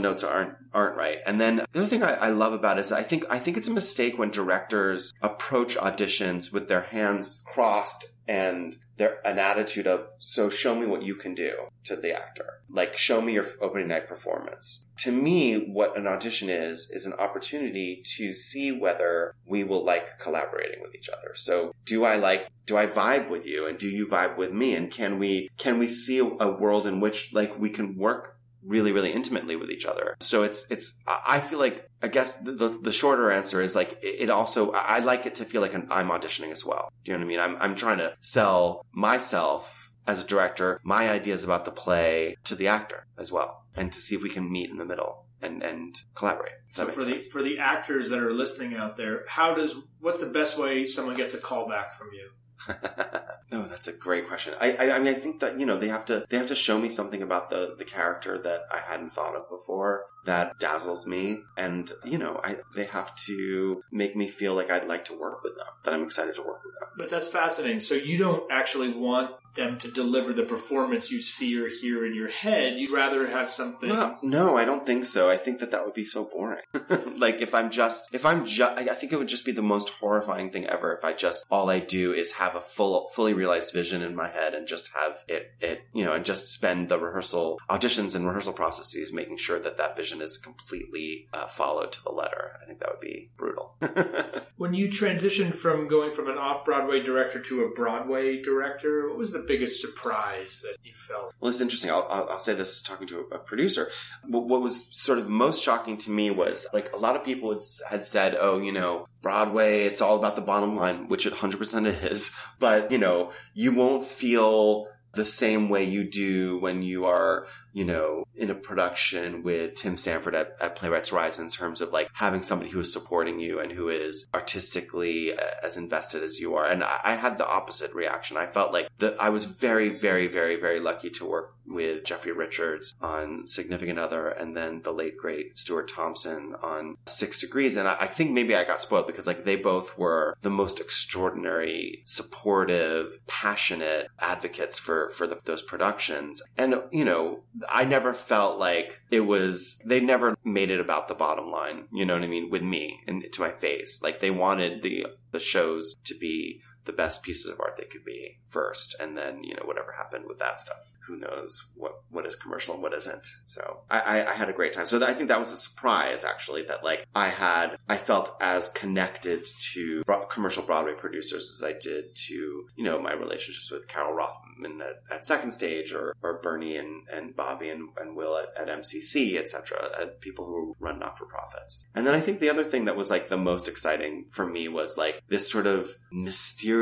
notes 0.00 0.24
aren't 0.24 0.54
aren't 0.72 0.96
right. 0.96 1.18
And 1.26 1.40
then 1.40 1.56
the 1.72 1.80
other 1.80 1.86
thing 1.86 2.02
I, 2.02 2.14
I 2.14 2.30
love 2.30 2.52
about 2.52 2.78
it 2.78 2.82
is 2.82 2.92
I 2.92 3.02
think 3.02 3.24
I 3.30 3.38
think 3.38 3.56
it's 3.56 3.68
a 3.68 3.72
mistake 3.72 4.18
when 4.18 4.30
directors 4.30 5.12
approach 5.20 5.76
auditions 5.76 6.52
with 6.52 6.68
their 6.68 6.82
hands 6.82 7.42
crossed 7.44 8.06
and 8.26 8.76
their 8.96 9.26
an 9.26 9.38
attitude 9.38 9.86
of 9.86 10.08
so 10.18 10.48
show 10.48 10.74
me 10.74 10.86
what 10.86 11.02
you 11.02 11.14
can 11.14 11.34
do 11.34 11.52
to 11.84 11.96
the 11.96 12.12
actor. 12.12 12.60
Like 12.68 12.96
show 12.96 13.20
me 13.20 13.34
your 13.34 13.46
opening 13.60 13.88
night 13.88 14.08
performance. 14.08 14.86
To 14.98 15.12
me 15.12 15.70
what 15.70 15.96
an 15.96 16.06
audition 16.06 16.48
is 16.48 16.90
is 16.90 17.06
an 17.06 17.12
opportunity 17.14 18.02
to 18.16 18.32
see 18.32 18.72
whether 18.72 19.34
we 19.46 19.64
will 19.64 19.84
like 19.84 20.18
collaborating 20.18 20.80
with 20.82 20.94
each 20.94 21.08
other. 21.08 21.34
So 21.34 21.72
do 21.84 22.04
i 22.04 22.16
like 22.16 22.48
do 22.66 22.76
i 22.76 22.86
vibe 22.86 23.28
with 23.28 23.46
you 23.46 23.66
and 23.66 23.78
do 23.78 23.88
you 23.88 24.06
vibe 24.06 24.36
with 24.36 24.52
me 24.52 24.74
and 24.74 24.90
can 24.90 25.18
we 25.18 25.48
can 25.56 25.78
we 25.78 25.88
see 25.88 26.18
a 26.18 26.50
world 26.50 26.86
in 26.86 27.00
which 27.00 27.32
like 27.32 27.58
we 27.58 27.70
can 27.70 27.96
work 27.96 28.35
really 28.66 28.92
really 28.92 29.12
intimately 29.12 29.56
with 29.56 29.70
each 29.70 29.86
other. 29.86 30.16
So 30.20 30.42
it's 30.42 30.70
it's 30.70 31.02
i 31.06 31.40
feel 31.40 31.58
like 31.58 31.88
i 32.02 32.08
guess 32.08 32.36
the, 32.36 32.68
the, 32.68 32.92
shorter 32.92 33.30
answer 33.30 33.62
is 33.62 33.74
like 33.76 33.98
it 34.02 34.30
also 34.30 34.72
i 34.72 34.98
like 34.98 35.26
it 35.26 35.36
to 35.36 35.44
feel 35.44 35.60
like 35.60 35.74
an, 35.74 35.86
i'm 35.90 36.08
auditioning 36.08 36.52
as 36.52 36.64
well. 36.64 36.90
You 37.04 37.12
know 37.12 37.18
what 37.18 37.24
i 37.24 37.28
mean? 37.28 37.40
I'm, 37.40 37.56
I'm 37.60 37.76
trying 37.76 37.98
to 37.98 38.16
sell 38.20 38.84
myself 38.92 39.90
as 40.06 40.22
a 40.22 40.26
director 40.26 40.80
my 40.84 41.10
ideas 41.10 41.44
about 41.44 41.64
the 41.64 41.70
play 41.70 42.36
to 42.44 42.54
the 42.54 42.68
actor 42.68 43.06
as 43.18 43.32
well 43.32 43.64
and 43.76 43.92
to 43.92 43.98
see 43.98 44.14
if 44.14 44.22
we 44.22 44.30
can 44.30 44.50
meet 44.50 44.70
in 44.70 44.78
the 44.78 44.84
middle 44.84 45.26
and 45.42 45.62
and 45.62 46.00
collaborate 46.14 46.54
So 46.72 46.86
for 46.88 47.04
the 47.04 47.18
for 47.18 47.42
the 47.42 47.58
actors 47.58 48.10
that 48.10 48.18
are 48.18 48.32
listening 48.32 48.74
out 48.74 48.96
there, 48.96 49.24
how 49.28 49.54
does 49.54 49.74
what's 50.00 50.20
the 50.20 50.26
best 50.26 50.58
way 50.58 50.86
someone 50.86 51.16
gets 51.16 51.34
a 51.34 51.38
call 51.38 51.68
back 51.68 51.96
from 51.96 52.08
you? 52.12 52.30
no, 53.52 53.66
that's 53.66 53.88
a 53.88 53.92
great 53.92 54.26
question. 54.26 54.54
I, 54.60 54.72
I, 54.72 54.96
I 54.96 54.98
mean, 54.98 55.08
I 55.08 55.14
think 55.14 55.40
that 55.40 55.58
you 55.60 55.66
know 55.66 55.78
they 55.78 55.88
have 55.88 56.04
to 56.06 56.26
they 56.28 56.38
have 56.38 56.48
to 56.48 56.54
show 56.54 56.78
me 56.78 56.88
something 56.88 57.22
about 57.22 57.50
the 57.50 57.74
the 57.78 57.84
character 57.84 58.38
that 58.42 58.62
I 58.72 58.78
hadn't 58.78 59.10
thought 59.10 59.34
of 59.34 59.48
before 59.48 60.06
that 60.24 60.58
dazzles 60.58 61.06
me, 61.06 61.38
and 61.56 61.90
you 62.04 62.18
know, 62.18 62.40
I 62.42 62.56
they 62.74 62.84
have 62.86 63.14
to 63.26 63.82
make 63.90 64.16
me 64.16 64.28
feel 64.28 64.54
like 64.54 64.70
I'd 64.70 64.88
like 64.88 65.04
to 65.06 65.18
work 65.18 65.42
with 65.42 65.56
them, 65.56 65.66
that 65.84 65.94
I'm 65.94 66.02
excited 66.02 66.34
to 66.36 66.42
work 66.42 66.60
with 66.64 66.74
them. 66.80 66.88
But 66.98 67.10
that's 67.10 67.28
fascinating. 67.28 67.80
So 67.80 67.94
you 67.94 68.18
don't 68.18 68.50
actually 68.50 68.92
want 68.92 69.32
them 69.56 69.78
to 69.78 69.90
deliver 69.90 70.32
the 70.32 70.44
performance 70.44 71.10
you 71.10 71.20
see 71.20 71.58
or 71.60 71.68
hear 71.68 72.06
in 72.06 72.14
your 72.14 72.28
head. 72.28 72.78
You'd 72.78 72.90
rather 72.90 73.26
have 73.26 73.50
something. 73.50 73.88
No, 73.88 74.18
no, 74.22 74.56
I 74.56 74.64
don't 74.64 74.86
think 74.86 75.06
so. 75.06 75.30
I 75.30 75.36
think 75.36 75.60
that 75.60 75.70
that 75.70 75.84
would 75.84 75.94
be 75.94 76.04
so 76.04 76.24
boring. 76.24 76.62
like 77.16 77.40
if 77.40 77.54
I'm 77.54 77.70
just, 77.70 78.08
if 78.12 78.24
I'm 78.24 78.44
just, 78.44 78.78
I 78.78 78.94
think 78.94 79.12
it 79.12 79.18
would 79.18 79.28
just 79.28 79.44
be 79.44 79.52
the 79.52 79.62
most 79.62 79.88
horrifying 79.88 80.50
thing 80.50 80.66
ever 80.66 80.94
if 80.94 81.04
I 81.04 81.12
just, 81.12 81.46
all 81.50 81.70
I 81.70 81.80
do 81.80 82.12
is 82.12 82.32
have 82.32 82.54
a 82.54 82.60
full, 82.60 83.08
fully 83.08 83.34
realized 83.34 83.72
vision 83.72 84.02
in 84.02 84.14
my 84.14 84.28
head 84.28 84.54
and 84.54 84.66
just 84.66 84.90
have 84.94 85.24
it, 85.28 85.52
it, 85.60 85.82
you 85.92 86.04
know, 86.04 86.12
and 86.12 86.24
just 86.24 86.52
spend 86.52 86.88
the 86.88 86.98
rehearsal, 86.98 87.60
auditions 87.70 88.14
and 88.14 88.26
rehearsal 88.26 88.52
processes 88.52 89.12
making 89.12 89.38
sure 89.38 89.58
that 89.58 89.78
that 89.78 89.96
vision 89.96 90.20
is 90.20 90.38
completely 90.38 91.28
uh, 91.32 91.46
followed 91.46 91.92
to 91.92 92.02
the 92.02 92.12
letter. 92.12 92.52
I 92.62 92.66
think 92.66 92.80
that 92.80 92.90
would 92.90 93.00
be 93.00 93.30
brutal. 93.36 93.76
When 94.56 94.72
you 94.72 94.88
transitioned 94.88 95.54
from 95.54 95.86
going 95.86 96.12
from 96.12 96.30
an 96.30 96.38
off 96.38 96.64
Broadway 96.64 97.02
director 97.02 97.38
to 97.40 97.64
a 97.64 97.68
Broadway 97.68 98.40
director, 98.40 99.06
what 99.06 99.18
was 99.18 99.30
the 99.30 99.40
biggest 99.46 99.80
surprise 99.80 100.62
that 100.62 100.76
you 100.84 100.92
felt? 100.94 101.32
Well, 101.40 101.48
it's 101.48 101.60
interesting. 101.60 101.90
I'll, 101.90 102.06
I'll, 102.10 102.28
I'll 102.30 102.38
say 102.38 102.54
this 102.54 102.82
talking 102.82 103.06
to 103.08 103.20
a, 103.32 103.38
producer. 103.38 103.90
What, 104.26 104.46
what 104.48 104.60
was 104.60 104.88
sort 104.92 105.18
of 105.18 105.28
most 105.28 105.62
shocking 105.62 105.96
to 105.98 106.10
me 106.10 106.30
was 106.30 106.66
like 106.72 106.92
a 106.92 106.96
lot 106.96 107.16
of 107.16 107.24
people 107.24 107.52
had, 107.52 107.62
had 107.88 108.04
said, 108.04 108.36
oh, 108.38 108.58
you 108.58 108.72
know, 108.72 109.06
Broadway, 109.22 109.84
it's 109.84 110.00
all 110.00 110.16
about 110.16 110.36
the 110.36 110.42
bottom 110.42 110.76
line, 110.76 111.08
which 111.08 111.26
it 111.26 111.34
100% 111.34 111.86
it 111.86 112.12
is. 112.12 112.34
But, 112.58 112.90
you 112.90 112.98
know, 112.98 113.32
you 113.54 113.72
won't 113.72 114.04
feel 114.04 114.86
the 115.14 115.26
same 115.26 115.68
way 115.68 115.84
you 115.84 116.08
do 116.08 116.58
when 116.60 116.82
you 116.82 117.06
are, 117.06 117.46
you 117.76 117.84
know, 117.84 118.24
in 118.34 118.48
a 118.48 118.54
production 118.54 119.42
with 119.42 119.74
Tim 119.74 119.98
Sanford 119.98 120.34
at, 120.34 120.56
at 120.62 120.76
Playwrights 120.76 121.10
Horizons 121.10 121.52
in 121.52 121.58
terms 121.58 121.82
of 121.82 121.92
like 121.92 122.08
having 122.14 122.42
somebody 122.42 122.70
who 122.70 122.80
is 122.80 122.90
supporting 122.90 123.38
you 123.38 123.60
and 123.60 123.70
who 123.70 123.90
is 123.90 124.26
artistically 124.32 125.36
uh, 125.36 125.42
as 125.62 125.76
invested 125.76 126.22
as 126.22 126.40
you 126.40 126.54
are. 126.54 126.66
And 126.66 126.82
I, 126.82 127.00
I 127.04 127.14
had 127.16 127.36
the 127.36 127.46
opposite 127.46 127.92
reaction. 127.92 128.38
I 128.38 128.46
felt 128.46 128.72
like 128.72 128.88
that 129.00 129.20
I 129.20 129.28
was 129.28 129.44
very, 129.44 129.90
very, 129.90 130.26
very, 130.26 130.56
very 130.56 130.80
lucky 130.80 131.10
to 131.10 131.28
work 131.28 131.52
with 131.66 132.04
Jeffrey 132.04 132.32
Richards 132.32 132.94
on 133.00 133.46
Significant 133.46 133.98
Other 133.98 134.28
and 134.28 134.56
then 134.56 134.82
the 134.82 134.92
late 134.92 135.18
great 135.18 135.58
Stuart 135.58 135.90
Thompson 135.90 136.54
on 136.62 136.96
Six 137.06 137.40
Degrees. 137.40 137.76
And 137.76 137.88
I, 137.88 137.96
I 138.00 138.06
think 138.06 138.30
maybe 138.30 138.54
I 138.54 138.64
got 138.64 138.80
spoiled 138.80 139.06
because 139.06 139.26
like 139.26 139.44
they 139.44 139.56
both 139.56 139.98
were 139.98 140.36
the 140.42 140.50
most 140.50 140.80
extraordinary, 140.80 142.02
supportive, 142.06 143.18
passionate 143.26 144.08
advocates 144.18 144.78
for, 144.78 145.08
for 145.10 145.26
the, 145.26 145.40
those 145.44 145.62
productions. 145.62 146.42
And, 146.56 146.80
you 146.90 147.04
know, 147.04 147.42
I 147.68 147.84
never 147.84 148.12
felt 148.12 148.58
like 148.58 149.00
it 149.10 149.20
was, 149.20 149.80
they 149.84 150.00
never 150.00 150.36
made 150.44 150.70
it 150.70 150.80
about 150.80 151.08
the 151.08 151.14
bottom 151.14 151.50
line, 151.50 151.88
you 151.92 152.04
know 152.04 152.14
what 152.14 152.22
I 152.22 152.28
mean, 152.28 152.50
with 152.50 152.62
me 152.62 153.00
and 153.06 153.24
to 153.32 153.40
my 153.40 153.50
face. 153.50 154.02
Like 154.02 154.20
they 154.20 154.30
wanted 154.30 154.82
the, 154.82 155.06
the 155.32 155.40
shows 155.40 155.96
to 156.04 156.14
be 156.16 156.60
the 156.86 156.92
best 156.92 157.22
pieces 157.22 157.50
of 157.50 157.60
art 157.60 157.76
they 157.76 157.84
could 157.84 158.04
be 158.04 158.38
first, 158.46 158.96
and 159.00 159.16
then 159.16 159.44
you 159.44 159.54
know 159.54 159.64
whatever 159.64 159.92
happened 159.92 160.24
with 160.26 160.38
that 160.38 160.60
stuff, 160.60 160.96
who 161.06 161.16
knows 161.16 161.66
what 161.74 162.02
what 162.10 162.26
is 162.26 162.36
commercial 162.36 162.74
and 162.74 162.82
what 162.82 162.94
isn't. 162.94 163.26
So 163.44 163.80
I, 163.90 164.00
I, 164.00 164.30
I 164.30 164.34
had 164.34 164.48
a 164.48 164.52
great 164.52 164.72
time. 164.72 164.86
So 164.86 165.04
I 165.04 165.14
think 165.14 165.28
that 165.28 165.38
was 165.38 165.52
a 165.52 165.56
surprise 165.56 166.24
actually 166.24 166.62
that 166.64 166.84
like 166.84 167.06
I 167.14 167.28
had 167.28 167.76
I 167.88 167.96
felt 167.96 168.36
as 168.40 168.68
connected 168.70 169.46
to 169.72 170.02
bro- 170.04 170.26
commercial 170.26 170.62
Broadway 170.62 170.94
producers 170.94 171.52
as 171.54 171.66
I 171.66 171.78
did 171.78 172.14
to 172.14 172.34
you 172.34 172.84
know 172.84 173.00
my 173.00 173.12
relationships 173.12 173.70
with 173.70 173.88
Carole 173.88 174.14
Rothman 174.14 174.80
at, 174.80 175.02
at 175.10 175.26
Second 175.26 175.52
Stage 175.52 175.92
or 175.92 176.14
or 176.22 176.40
Bernie 176.42 176.76
and, 176.76 177.02
and 177.12 177.36
Bobby 177.36 177.68
and, 177.68 177.88
and 178.00 178.16
Will 178.16 178.36
at, 178.36 178.48
at 178.56 178.68
MCC 178.68 179.38
etc. 179.38 180.10
People 180.20 180.46
who 180.46 180.76
run 180.80 180.98
not 180.98 181.18
for 181.18 181.26
profits. 181.26 181.86
And 181.94 182.06
then 182.06 182.14
I 182.14 182.20
think 182.20 182.40
the 182.40 182.50
other 182.50 182.64
thing 182.64 182.84
that 182.86 182.96
was 182.96 183.10
like 183.10 183.28
the 183.28 183.36
most 183.36 183.68
exciting 183.68 184.26
for 184.30 184.46
me 184.46 184.68
was 184.68 184.96
like 184.96 185.22
this 185.28 185.50
sort 185.50 185.66
of 185.66 185.90
mysterious 186.10 186.75